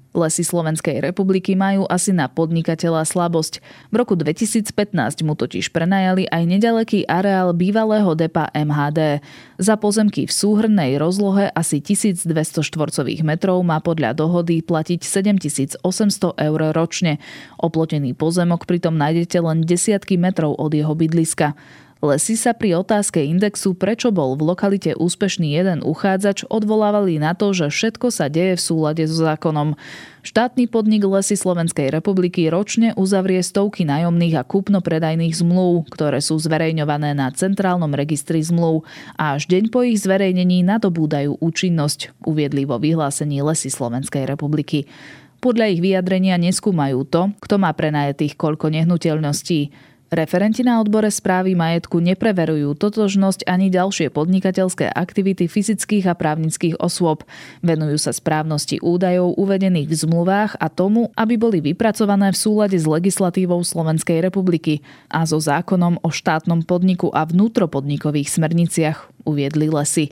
Lesy 0.10 0.41
Slovenskej 0.41 1.06
republiky 1.06 1.54
majú 1.54 1.86
asi 1.86 2.10
na 2.10 2.26
podnikateľa 2.26 3.06
slabosť. 3.06 3.62
V 3.93 3.95
roku 3.95 4.17
2015 4.17 4.74
mu 5.22 5.38
totiž 5.38 5.69
prenajali 5.69 6.26
aj 6.26 6.43
nedaleký 6.50 7.06
areál 7.06 7.54
bývalého 7.54 8.17
depa 8.17 8.50
MHD. 8.58 9.22
Za 9.62 9.78
pozemky 9.78 10.26
v 10.26 10.34
súhrnej 10.34 10.98
rozlohe 10.98 11.54
asi 11.54 11.78
1200 11.78 12.26
štvorcových 12.65 13.22
metrov 13.22 13.62
má 13.62 13.78
podľa 13.78 14.17
dohody 14.17 14.65
platiť 14.65 15.06
7800 15.06 15.86
eur 16.34 16.62
ročne. 16.74 17.22
Oplotený 17.62 18.17
pozemok 18.17 18.65
pritom 18.65 18.98
nájdete 18.98 19.38
len 19.45 19.62
desiatky 19.62 20.17
metrov 20.17 20.58
od 20.58 20.74
jeho 20.74 20.98
bydliska. 20.98 21.54
Lesy 21.99 22.39
sa 22.39 22.55
pri 22.55 22.79
otázke 22.79 23.19
indexu, 23.19 23.75
prečo 23.75 24.07
bol 24.07 24.39
v 24.39 24.55
lokalite 24.55 24.95
úspešný 24.95 25.51
jeden 25.51 25.83
uchádzač, 25.83 26.47
odvolávali 26.47 27.19
na 27.19 27.35
to, 27.35 27.51
že 27.51 27.67
všetko 27.67 28.07
sa 28.07 28.31
deje 28.31 28.55
v 28.55 28.62
súlade 28.63 29.03
so 29.03 29.19
zákonom. 29.19 29.75
Štátny 30.23 30.71
podnik 30.71 31.03
Lesy 31.03 31.35
Slovenskej 31.35 31.91
republiky 31.91 32.47
ročne 32.47 32.95
uzavrie 32.95 33.43
stovky 33.43 33.83
nájomných 33.83 34.39
a 34.39 34.47
kúpno-predajných 34.47 35.43
zmluv, 35.43 35.91
ktoré 35.91 36.23
sú 36.23 36.39
zverejňované 36.39 37.12
na 37.19 37.35
Centrálnom 37.35 37.91
registri 37.91 38.39
zmluv 38.39 38.88
a 39.19 39.35
až 39.35 39.51
deň 39.51 39.67
po 39.67 39.83
ich 39.83 39.99
zverejnení 39.99 40.63
nadobúdajú 40.63 41.35
účinnosť, 41.43 42.15
uviedli 42.23 42.63
vo 42.63 42.79
vyhlásení 42.79 43.43
Lesy 43.43 43.67
Slovenskej 43.67 44.23
republiky. 44.23 44.88
Podľa 45.43 45.67
ich 45.67 45.83
vyjadrenia 45.83 46.39
neskúmajú 46.39 47.03
to, 47.12 47.35
kto 47.43 47.59
má 47.59 47.75
prenajetých 47.75 48.39
koľko 48.39 48.71
nehnuteľností. 48.71 49.91
Referenti 50.10 50.65
na 50.65 50.82
odbore 50.82 51.13
správy 51.13 51.54
majetku 51.54 52.02
nepreverujú 52.02 52.74
totožnosť 52.74 53.45
ani 53.45 53.69
ďalšie 53.69 54.10
podnikateľské 54.10 54.89
aktivity 54.89 55.45
fyzických 55.45 56.10
a 56.10 56.17
právnických 56.17 56.82
osôb. 56.82 57.22
Venujú 57.62 58.02
sa 58.02 58.10
správnosti 58.10 58.82
údajov 58.82 59.38
uvedených 59.38 59.86
v 59.86 60.00
zmluvách 60.02 60.58
a 60.58 60.65
tomu, 60.74 61.13
aby 61.13 61.38
boli 61.38 61.62
vypracované 61.62 62.34
v 62.34 62.41
súlade 62.41 62.74
s 62.74 62.89
legislatívou 62.89 63.62
Slovenskej 63.62 64.26
republiky 64.26 64.82
a 65.13 65.30
so 65.30 65.38
zákonom 65.38 66.02
o 66.02 66.10
štátnom 66.10 66.65
podniku 66.65 67.13
a 67.13 67.30
vnútropodnikových 67.30 68.34
smerniciach, 68.34 69.30
uviedli 69.30 69.69
lesy. 69.69 70.10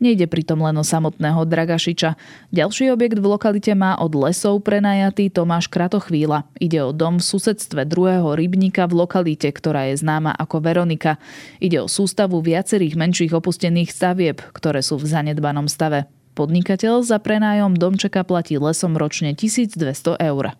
Nejde 0.00 0.24
pritom 0.32 0.64
len 0.64 0.72
o 0.80 0.84
samotného 0.84 1.44
Dragašiča. 1.44 2.16
Ďalší 2.56 2.88
objekt 2.88 3.20
v 3.20 3.36
lokalite 3.36 3.76
má 3.76 4.00
od 4.00 4.16
lesov 4.16 4.64
prenajatý 4.64 5.28
Tomáš 5.28 5.68
Kratochvíla. 5.68 6.48
Ide 6.56 6.80
o 6.80 6.96
dom 6.96 7.20
v 7.20 7.28
susedstve 7.28 7.84
druhého 7.84 8.32
rybníka 8.32 8.88
v 8.88 9.04
lokalite, 9.04 9.52
ktorá 9.52 9.92
je 9.92 10.00
známa 10.00 10.32
ako 10.32 10.64
Veronika. 10.64 11.20
Ide 11.60 11.84
o 11.84 11.88
sústavu 11.92 12.40
viacerých 12.40 12.96
menších 12.96 13.36
opustených 13.36 13.92
stavieb, 13.92 14.40
ktoré 14.56 14.80
sú 14.80 14.96
v 14.96 15.04
zanedbanom 15.04 15.68
stave. 15.68 16.08
Podnikateľ 16.32 17.04
za 17.04 17.20
prenájom 17.20 17.76
domčeka 17.76 18.24
platí 18.24 18.56
lesom 18.56 18.96
ročne 18.96 19.36
1200 19.36 20.16
eur. 20.16 20.56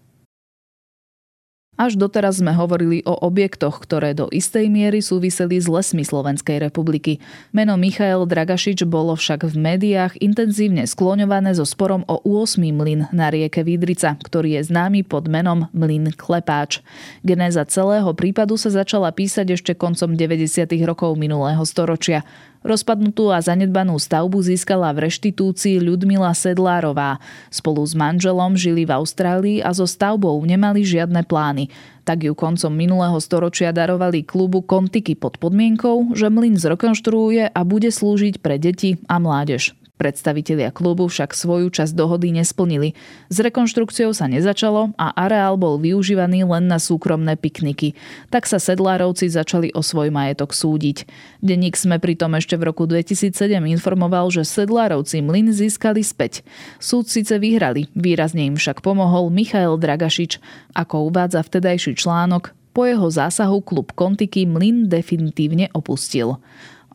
Až 1.81 1.97
doteraz 1.97 2.45
sme 2.45 2.53
hovorili 2.53 3.01
o 3.09 3.16
objektoch, 3.25 3.81
ktoré 3.81 4.12
do 4.12 4.29
istej 4.29 4.69
miery 4.69 5.01
súviseli 5.01 5.57
s 5.57 5.64
lesmi 5.64 6.05
Slovenskej 6.05 6.61
republiky. 6.61 7.25
Meno 7.57 7.81
Michael 7.81 8.29
Dragašič 8.29 8.85
bolo 8.85 9.16
však 9.16 9.49
v 9.49 9.57
médiách 9.57 10.12
intenzívne 10.21 10.85
skloňované 10.85 11.57
so 11.57 11.64
sporom 11.64 12.05
o 12.05 12.21
8. 12.21 12.61
mlyn 12.69 13.09
na 13.16 13.33
rieke 13.33 13.64
Vidrica, 13.64 14.12
ktorý 14.12 14.61
je 14.61 14.69
známy 14.69 15.09
pod 15.09 15.33
menom 15.33 15.73
mlyn 15.73 16.12
Klepáč. 16.12 16.85
Genéza 17.25 17.64
celého 17.64 18.12
prípadu 18.12 18.61
sa 18.61 18.69
začala 18.69 19.09
písať 19.09 19.57
ešte 19.57 19.73
koncom 19.73 20.12
90. 20.12 20.69
rokov 20.85 21.16
minulého 21.16 21.64
storočia. 21.64 22.29
Rozpadnutú 22.61 23.33
a 23.33 23.40
zanedbanú 23.40 23.96
stavbu 23.96 24.44
získala 24.44 24.92
v 24.92 25.09
reštitúcii 25.09 25.81
Ľudmila 25.81 26.37
Sedlárová. 26.37 27.16
Spolu 27.49 27.81
s 27.81 27.96
manželom 27.96 28.53
žili 28.53 28.85
v 28.85 29.01
Austrálii 29.01 29.59
a 29.64 29.73
so 29.73 29.88
stavbou 29.88 30.37
nemali 30.44 30.85
žiadne 30.85 31.25
plány. 31.25 31.73
Tak 32.05 32.20
ju 32.20 32.37
koncom 32.37 32.68
minulého 32.68 33.16
storočia 33.16 33.73
darovali 33.73 34.29
klubu 34.29 34.61
Kontiky 34.61 35.16
pod 35.16 35.40
podmienkou, 35.40 36.12
že 36.12 36.29
mlyn 36.29 36.61
zrekonštruuje 36.61 37.49
a 37.49 37.61
bude 37.64 37.88
slúžiť 37.88 38.44
pre 38.44 38.61
deti 38.61 39.01
a 39.09 39.16
mládež. 39.16 39.80
Predstavitelia 40.01 40.73
klubu 40.73 41.13
však 41.13 41.37
svoju 41.37 41.69
časť 41.69 41.93
dohody 41.93 42.33
nesplnili. 42.33 42.97
S 43.29 43.37
rekonštrukciou 43.37 44.17
sa 44.17 44.33
nezačalo 44.33 44.97
a 44.97 45.13
areál 45.13 45.61
bol 45.61 45.77
využívaný 45.77 46.49
len 46.49 46.73
na 46.73 46.81
súkromné 46.81 47.37
pikniky. 47.37 47.93
Tak 48.33 48.49
sa 48.49 48.57
sedlárovci 48.57 49.29
začali 49.29 49.69
o 49.77 49.85
svoj 49.85 50.09
majetok 50.09 50.57
súdiť. 50.57 51.05
Denník 51.45 51.77
sme 51.77 52.01
pritom 52.01 52.33
ešte 52.33 52.57
v 52.57 52.73
roku 52.73 52.89
2007 52.89 53.61
informoval, 53.69 54.33
že 54.33 54.49
sedlárovci 54.49 55.21
mlyn 55.21 55.53
získali 55.53 56.01
späť. 56.01 56.41
Súd 56.81 57.13
síce 57.13 57.37
vyhrali, 57.37 57.93
výrazne 57.93 58.49
im 58.49 58.57
však 58.57 58.81
pomohol 58.81 59.29
Michael 59.29 59.77
Dragašič. 59.77 60.41
Ako 60.73 61.13
uvádza 61.13 61.45
vtedajší 61.45 61.93
článok, 62.01 62.57
po 62.71 62.87
jeho 62.87 63.11
zásahu 63.11 63.61
klub 63.67 63.93
Kontiky 63.99 64.47
mlyn 64.47 64.87
definitívne 64.87 65.69
opustil. 65.75 66.39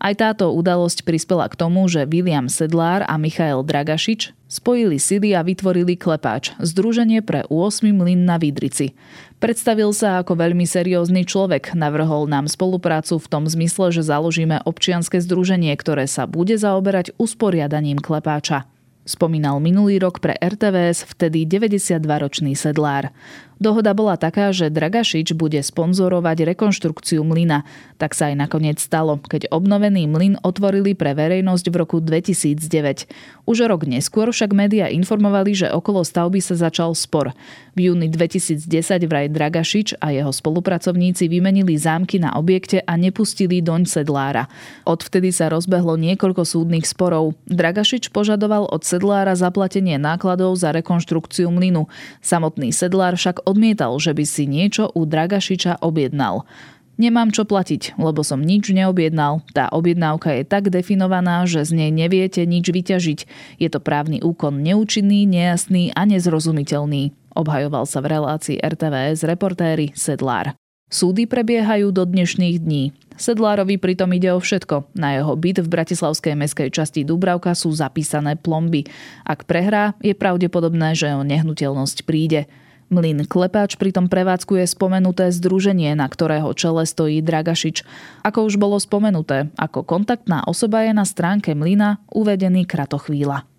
Aj 0.06 0.14
táto 0.14 0.54
udalosť 0.54 1.02
prispela 1.02 1.50
k 1.50 1.58
tomu, 1.58 1.90
že 1.90 2.06
William 2.06 2.46
Sedlár 2.46 3.02
a 3.10 3.18
Michael 3.18 3.66
Dragašič 3.66 4.38
spojili 4.46 5.02
sily 5.02 5.34
a 5.34 5.42
vytvorili 5.42 5.98
Klepáč, 5.98 6.54
združenie 6.62 7.26
pre 7.26 7.42
8 7.50 7.90
mlyn 7.90 8.22
na 8.22 8.38
Vidrici. 8.38 8.94
Predstavil 9.42 9.90
sa 9.98 10.22
ako 10.22 10.38
veľmi 10.38 10.62
seriózny 10.62 11.26
človek, 11.26 11.74
navrhol 11.74 12.30
nám 12.30 12.46
spoluprácu 12.46 13.18
v 13.18 13.30
tom 13.34 13.50
zmysle, 13.50 13.90
že 13.90 14.06
založíme 14.06 14.62
občianske 14.70 15.18
združenie, 15.26 15.74
ktoré 15.74 16.06
sa 16.06 16.30
bude 16.30 16.54
zaoberať 16.54 17.18
usporiadaním 17.18 17.98
Klepáča. 17.98 18.70
Spomínal 19.06 19.62
minulý 19.62 20.02
rok 20.02 20.18
pre 20.18 20.34
RTVS 20.38 21.06
vtedy 21.18 21.46
92-ročný 21.50 22.58
sedlár. 22.58 23.14
Dohoda 23.56 23.96
bola 23.96 24.20
taká, 24.20 24.52
že 24.52 24.68
Dragašič 24.68 25.32
bude 25.32 25.64
sponzorovať 25.64 26.44
rekonštrukciu 26.56 27.24
mlyna. 27.24 27.64
Tak 27.96 28.12
sa 28.12 28.28
aj 28.28 28.36
nakoniec 28.36 28.78
stalo, 28.84 29.16
keď 29.16 29.48
obnovený 29.48 30.12
mlyn 30.12 30.36
otvorili 30.44 30.92
pre 30.92 31.16
verejnosť 31.16 31.66
v 31.72 31.76
roku 31.80 31.98
2009. 32.04 33.08
Už 33.48 33.58
rok 33.72 33.88
neskôr 33.88 34.28
však 34.28 34.52
médiá 34.52 34.92
informovali, 34.92 35.56
že 35.56 35.72
okolo 35.72 36.04
stavby 36.04 36.44
sa 36.44 36.60
začal 36.60 36.92
spor. 36.98 37.32
V 37.80 37.92
júni 37.92 38.12
2010 38.12 38.68
vraj 39.08 39.32
Dragašič 39.32 40.04
a 40.04 40.12
jeho 40.12 40.36
spolupracovníci 40.36 41.32
vymenili 41.32 41.80
zámky 41.80 42.20
na 42.20 42.36
objekte 42.36 42.84
a 42.84 43.00
nepustili 43.00 43.64
doň 43.64 43.88
sedlára. 43.88 44.52
Odvtedy 44.84 45.32
sa 45.32 45.48
rozbehlo 45.48 45.96
niekoľko 45.96 46.44
súdnych 46.44 46.84
sporov. 46.84 47.40
Dragašič 47.48 48.12
požadoval 48.12 48.68
od 48.68 48.84
sedlára 48.84 49.32
zaplatenie 49.38 49.96
nákladov 49.96 50.60
za 50.60 50.76
rekonštrukciu 50.76 51.48
mlynu. 51.48 51.88
Samotný 52.20 52.76
sedlár 52.76 53.16
však 53.16 53.45
odmietal, 53.46 53.94
že 54.02 54.12
by 54.12 54.26
si 54.26 54.50
niečo 54.50 54.92
u 54.92 55.06
Dragašiča 55.06 55.80
objednal. 55.86 56.44
Nemám 56.96 57.28
čo 57.36 57.44
platiť, 57.44 58.00
lebo 58.00 58.24
som 58.24 58.40
nič 58.40 58.72
neobjednal. 58.72 59.44
Tá 59.52 59.68
objednávka 59.68 60.32
je 60.32 60.48
tak 60.48 60.72
definovaná, 60.72 61.44
že 61.44 61.68
z 61.68 61.76
nej 61.76 61.92
neviete 61.92 62.48
nič 62.48 62.72
vyťažiť. 62.72 63.20
Je 63.60 63.68
to 63.68 63.84
právny 63.84 64.24
úkon 64.24 64.64
neúčinný, 64.64 65.28
nejasný 65.28 65.92
a 65.92 66.08
nezrozumiteľný. 66.08 67.12
Obhajoval 67.36 67.84
sa 67.84 68.00
v 68.00 68.16
relácii 68.16 68.58
RTVS 68.64 69.28
reportéry 69.28 69.92
Sedlár. 69.92 70.56
Súdy 70.88 71.28
prebiehajú 71.28 71.92
do 71.92 72.08
dnešných 72.08 72.64
dní. 72.64 72.96
Sedlárovi 73.20 73.76
pritom 73.76 74.08
ide 74.16 74.32
o 74.32 74.40
všetko. 74.40 74.96
Na 74.96 75.20
jeho 75.20 75.36
byt 75.36 75.66
v 75.66 75.72
bratislavskej 75.72 76.36
meskej 76.40 76.72
časti 76.72 77.04
Dubravka 77.04 77.52
sú 77.58 77.76
zapísané 77.76 78.40
plomby. 78.40 78.88
Ak 79.28 79.44
prehrá, 79.44 80.00
je 80.00 80.16
pravdepodobné, 80.16 80.96
že 80.96 81.12
o 81.12 81.28
nehnuteľnosť 81.28 82.08
príde. 82.08 82.48
Mlyn 82.86 83.26
Klepáč 83.26 83.82
pritom 83.82 84.06
prevádzkuje 84.06 84.62
spomenuté 84.70 85.34
združenie, 85.34 85.98
na 85.98 86.06
ktorého 86.06 86.54
čele 86.54 86.86
stojí 86.86 87.18
Dragašič. 87.26 87.82
Ako 88.22 88.46
už 88.46 88.62
bolo 88.62 88.78
spomenuté, 88.78 89.50
ako 89.58 89.82
kontaktná 89.82 90.46
osoba 90.46 90.86
je 90.86 90.94
na 90.94 91.02
stránke 91.02 91.58
Mlyna 91.58 91.98
uvedený 92.14 92.70
Kratochvíľa. 92.70 93.50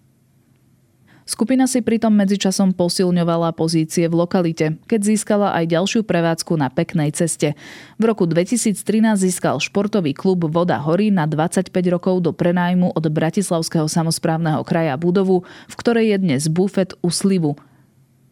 Skupina 1.27 1.67
si 1.67 1.83
pritom 1.83 2.15
medzičasom 2.15 2.71
posilňovala 2.71 3.51
pozície 3.51 4.07
v 4.07 4.15
lokalite, 4.15 4.79
keď 4.87 5.01
získala 5.11 5.59
aj 5.59 5.75
ďalšiu 5.75 6.07
prevádzku 6.07 6.55
na 6.55 6.71
peknej 6.71 7.11
ceste. 7.11 7.59
V 7.99 8.03
roku 8.07 8.31
2013 8.31 8.79
získal 9.19 9.59
športový 9.59 10.15
klub 10.15 10.47
Voda 10.47 10.79
Hory 10.79 11.11
na 11.11 11.27
25 11.27 11.75
rokov 11.91 12.23
do 12.23 12.31
prenájmu 12.31 12.95
od 12.95 13.11
Bratislavského 13.11 13.91
samozprávneho 13.91 14.62
kraja 14.62 14.95
budovu, 14.95 15.43
v 15.67 15.75
ktorej 15.75 16.15
je 16.15 16.19
dnes 16.23 16.43
bufet 16.47 16.95
u 17.03 17.11
Slivu. 17.11 17.59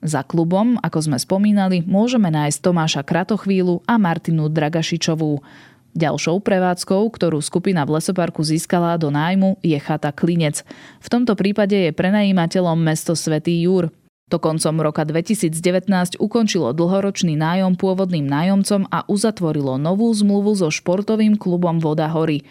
Za 0.05 0.21
klubom, 0.21 0.77
ako 0.85 1.01
sme 1.01 1.17
spomínali, 1.17 1.81
môžeme 1.81 2.29
nájsť 2.29 2.61
Tomáša 2.61 3.03
Kratochvílu 3.09 3.81
a 3.89 3.97
Martinu 3.97 4.53
Dragašičovú. 4.53 5.41
Ďalšou 5.97 6.45
prevádzkou, 6.45 7.09
ktorú 7.09 7.41
skupina 7.41 7.89
v 7.89 7.97
lesoparku 7.97 8.45
získala 8.45 9.01
do 9.01 9.09
nájmu, 9.09 9.57
je 9.65 9.81
chata 9.81 10.13
Klinec. 10.13 10.61
V 11.01 11.09
tomto 11.09 11.33
prípade 11.33 11.89
je 11.89 11.97
prenajímateľom 11.97 12.77
mesto 12.77 13.17
Svetý 13.17 13.65
Júr. 13.65 13.89
To 14.29 14.37
koncom 14.37 14.85
roka 14.85 15.09
2019 15.09 15.57
ukončilo 16.21 16.77
dlhoročný 16.77 17.33
nájom 17.41 17.73
pôvodným 17.81 18.29
nájomcom 18.29 18.85
a 18.93 19.09
uzatvorilo 19.09 19.81
novú 19.81 20.13
zmluvu 20.13 20.53
so 20.53 20.69
športovým 20.69 21.41
klubom 21.41 21.81
Voda 21.81 22.13
Hory. 22.13 22.45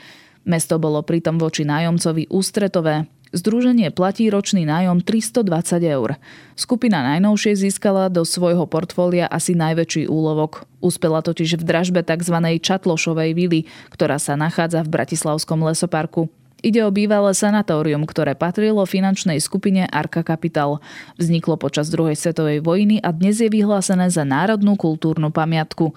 Mesto 0.50 0.82
bolo 0.82 1.06
pritom 1.06 1.38
voči 1.38 1.70
nájomcovi 1.70 2.34
ústretové. 2.34 3.06
Združenie 3.34 3.90
platí 3.90 4.30
ročný 4.30 4.62
nájom 4.62 5.02
320 5.02 5.82
eur. 5.82 6.22
Skupina 6.54 7.02
najnovšie 7.02 7.66
získala 7.66 8.06
do 8.06 8.22
svojho 8.22 8.70
portfólia 8.70 9.26
asi 9.26 9.58
najväčší 9.58 10.06
úlovok. 10.06 10.70
Uspela 10.86 11.26
totiž 11.26 11.58
v 11.58 11.66
dražbe 11.66 12.06
tzv. 12.06 12.38
Čatlošovej 12.62 13.34
vily, 13.34 13.66
ktorá 13.90 14.22
sa 14.22 14.38
nachádza 14.38 14.86
v 14.86 14.94
Bratislavskom 14.94 15.66
lesoparku. 15.66 16.30
Ide 16.62 16.86
o 16.86 16.94
bývalé 16.94 17.34
sanatórium, 17.34 18.06
ktoré 18.06 18.38
patrilo 18.38 18.86
finančnej 18.86 19.42
skupine 19.42 19.90
Arka 19.90 20.22
Capital. 20.22 20.80
Vzniklo 21.18 21.58
počas 21.58 21.90
druhej 21.90 22.16
svetovej 22.16 22.62
vojny 22.62 23.02
a 23.02 23.10
dnes 23.12 23.42
je 23.42 23.50
vyhlásené 23.50 24.14
za 24.14 24.24
národnú 24.24 24.78
kultúrnu 24.78 25.34
pamiatku. 25.34 25.92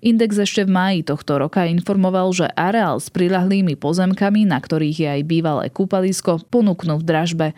Index 0.00 0.40
ešte 0.40 0.64
v 0.64 0.72
máji 0.72 1.00
tohto 1.04 1.36
roka 1.36 1.68
informoval, 1.68 2.32
že 2.32 2.48
areál 2.56 2.96
s 2.96 3.12
prilahlými 3.12 3.76
pozemkami, 3.76 4.48
na 4.48 4.56
ktorých 4.56 4.96
je 4.96 5.08
aj 5.20 5.22
bývalé 5.28 5.68
kúpalisko, 5.68 6.40
ponúknú 6.48 6.96
v 6.96 7.04
dražbe. 7.04 7.48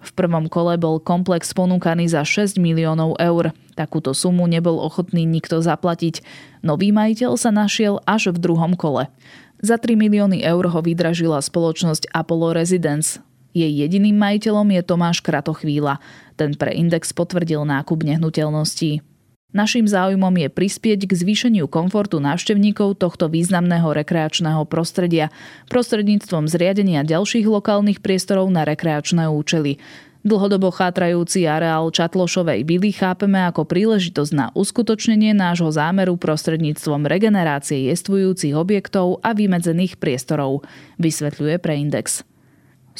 V 0.00 0.10
prvom 0.16 0.48
kole 0.48 0.80
bol 0.80 0.96
komplex 0.96 1.52
ponúkaný 1.52 2.08
za 2.08 2.24
6 2.24 2.56
miliónov 2.56 3.20
eur. 3.20 3.52
Takúto 3.76 4.16
sumu 4.16 4.48
nebol 4.48 4.80
ochotný 4.80 5.28
nikto 5.28 5.60
zaplatiť. 5.60 6.24
Nový 6.64 6.88
majiteľ 6.88 7.36
sa 7.36 7.52
našiel 7.52 8.00
až 8.08 8.32
v 8.32 8.48
druhom 8.48 8.80
kole. 8.80 9.12
Za 9.60 9.76
3 9.76 9.92
milióny 9.92 10.40
eur 10.40 10.72
ho 10.72 10.80
vydražila 10.80 11.44
spoločnosť 11.44 12.08
Apollo 12.16 12.56
Residence. 12.56 13.20
Jej 13.52 13.76
jediným 13.76 14.16
majiteľom 14.16 14.72
je 14.72 14.82
Tomáš 14.88 15.20
Kratochvíla. 15.20 16.00
Ten 16.40 16.56
pre 16.56 16.72
Index 16.72 17.12
potvrdil 17.12 17.60
nákup 17.68 18.00
nehnuteľností. 18.00 19.09
Naším 19.50 19.90
záujmom 19.90 20.30
je 20.38 20.46
prispieť 20.46 21.10
k 21.10 21.12
zvýšeniu 21.12 21.66
komfortu 21.66 22.22
návštevníkov 22.22 23.02
tohto 23.02 23.26
významného 23.26 23.90
rekreačného 23.90 24.62
prostredia 24.70 25.34
prostredníctvom 25.66 26.46
zriadenia 26.46 27.02
ďalších 27.02 27.50
lokálnych 27.50 27.98
priestorov 27.98 28.46
na 28.54 28.62
rekreačné 28.62 29.26
účely. 29.26 29.82
Dlhodobo 30.22 30.70
chátrajúci 30.70 31.50
areál 31.50 31.90
Čatlošovej 31.90 32.62
byly 32.62 32.94
chápeme 32.94 33.42
ako 33.50 33.66
príležitosť 33.66 34.32
na 34.36 34.46
uskutočnenie 34.54 35.34
nášho 35.34 35.72
zámeru 35.74 36.14
prostredníctvom 36.14 37.10
regenerácie 37.10 37.90
jestvujúcich 37.90 38.54
objektov 38.54 39.18
a 39.26 39.34
vymedzených 39.34 39.98
priestorov, 39.98 40.62
vysvetľuje 41.02 41.56
pre 41.58 41.74
Index. 41.74 42.29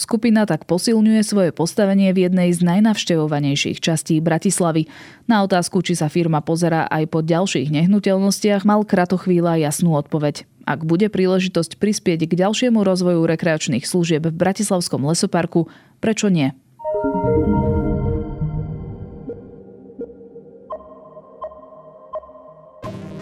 Skupina 0.00 0.48
tak 0.48 0.64
posilňuje 0.64 1.20
svoje 1.20 1.50
postavenie 1.52 2.08
v 2.16 2.24
jednej 2.24 2.56
z 2.56 2.64
najnavštevovanejších 2.64 3.84
častí 3.84 4.16
Bratislavy. 4.24 4.88
Na 5.28 5.44
otázku, 5.44 5.84
či 5.84 5.92
sa 5.92 6.08
firma 6.08 6.40
pozerá 6.40 6.88
aj 6.88 7.04
po 7.12 7.20
ďalších 7.20 7.68
nehnuteľnostiach, 7.68 8.64
mal 8.64 8.88
Kratochvíľa 8.88 9.60
jasnú 9.60 9.92
odpoveď. 10.00 10.48
Ak 10.64 10.88
bude 10.88 11.12
príležitosť 11.12 11.76
prispieť 11.76 12.24
k 12.24 12.32
ďalšiemu 12.32 12.80
rozvoju 12.80 13.28
rekreačných 13.28 13.84
služieb 13.84 14.24
v 14.24 14.32
Bratislavskom 14.32 15.04
lesoparku, 15.04 15.68
prečo 16.00 16.32
nie? 16.32 16.56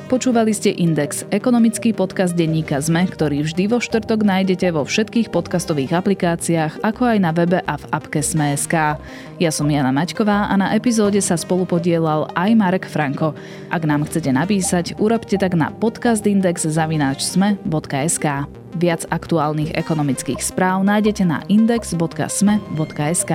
Počúvali 0.09 0.57
ste 0.57 0.73
Index, 0.73 1.29
ekonomický 1.29 1.93
podcast 1.93 2.33
denníka 2.33 2.81
ZME, 2.81 3.13
ktorý 3.13 3.45
vždy 3.45 3.69
vo 3.69 3.77
štvrtok 3.77 4.25
nájdete 4.25 4.73
vo 4.73 4.89
všetkých 4.89 5.29
podcastových 5.29 6.01
aplikáciách, 6.01 6.81
ako 6.81 7.13
aj 7.13 7.19
na 7.21 7.29
webe 7.37 7.61
a 7.61 7.77
v 7.77 7.85
apke 7.93 8.25
Sme.sk. 8.25 8.97
Ja 9.37 9.51
som 9.53 9.69
Jana 9.69 9.93
Maťková 9.93 10.49
a 10.49 10.57
na 10.57 10.73
epizóde 10.73 11.21
sa 11.21 11.37
spolupodielal 11.37 12.33
aj 12.33 12.51
Marek 12.57 12.89
Franko. 12.89 13.37
Ak 13.69 13.85
nám 13.85 14.09
chcete 14.09 14.33
napísať, 14.33 14.97
urobte 14.97 15.37
tak 15.37 15.53
na 15.53 15.69
podcastindex.sme.sk. 15.77 18.27
Viac 18.81 19.03
aktuálnych 19.13 19.77
ekonomických 19.77 20.41
správ 20.41 20.89
nájdete 20.89 21.29
na 21.29 21.45
index.sme.sk. 21.53 23.33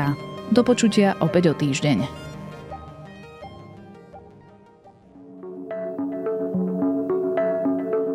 Do 0.49 0.61
počutia 0.65 1.13
opäť 1.21 1.53
o 1.53 1.55
týždeň. 1.55 2.22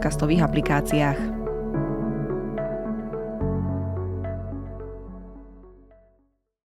podcastových 0.00 0.40
aplikáciách. 0.48 1.39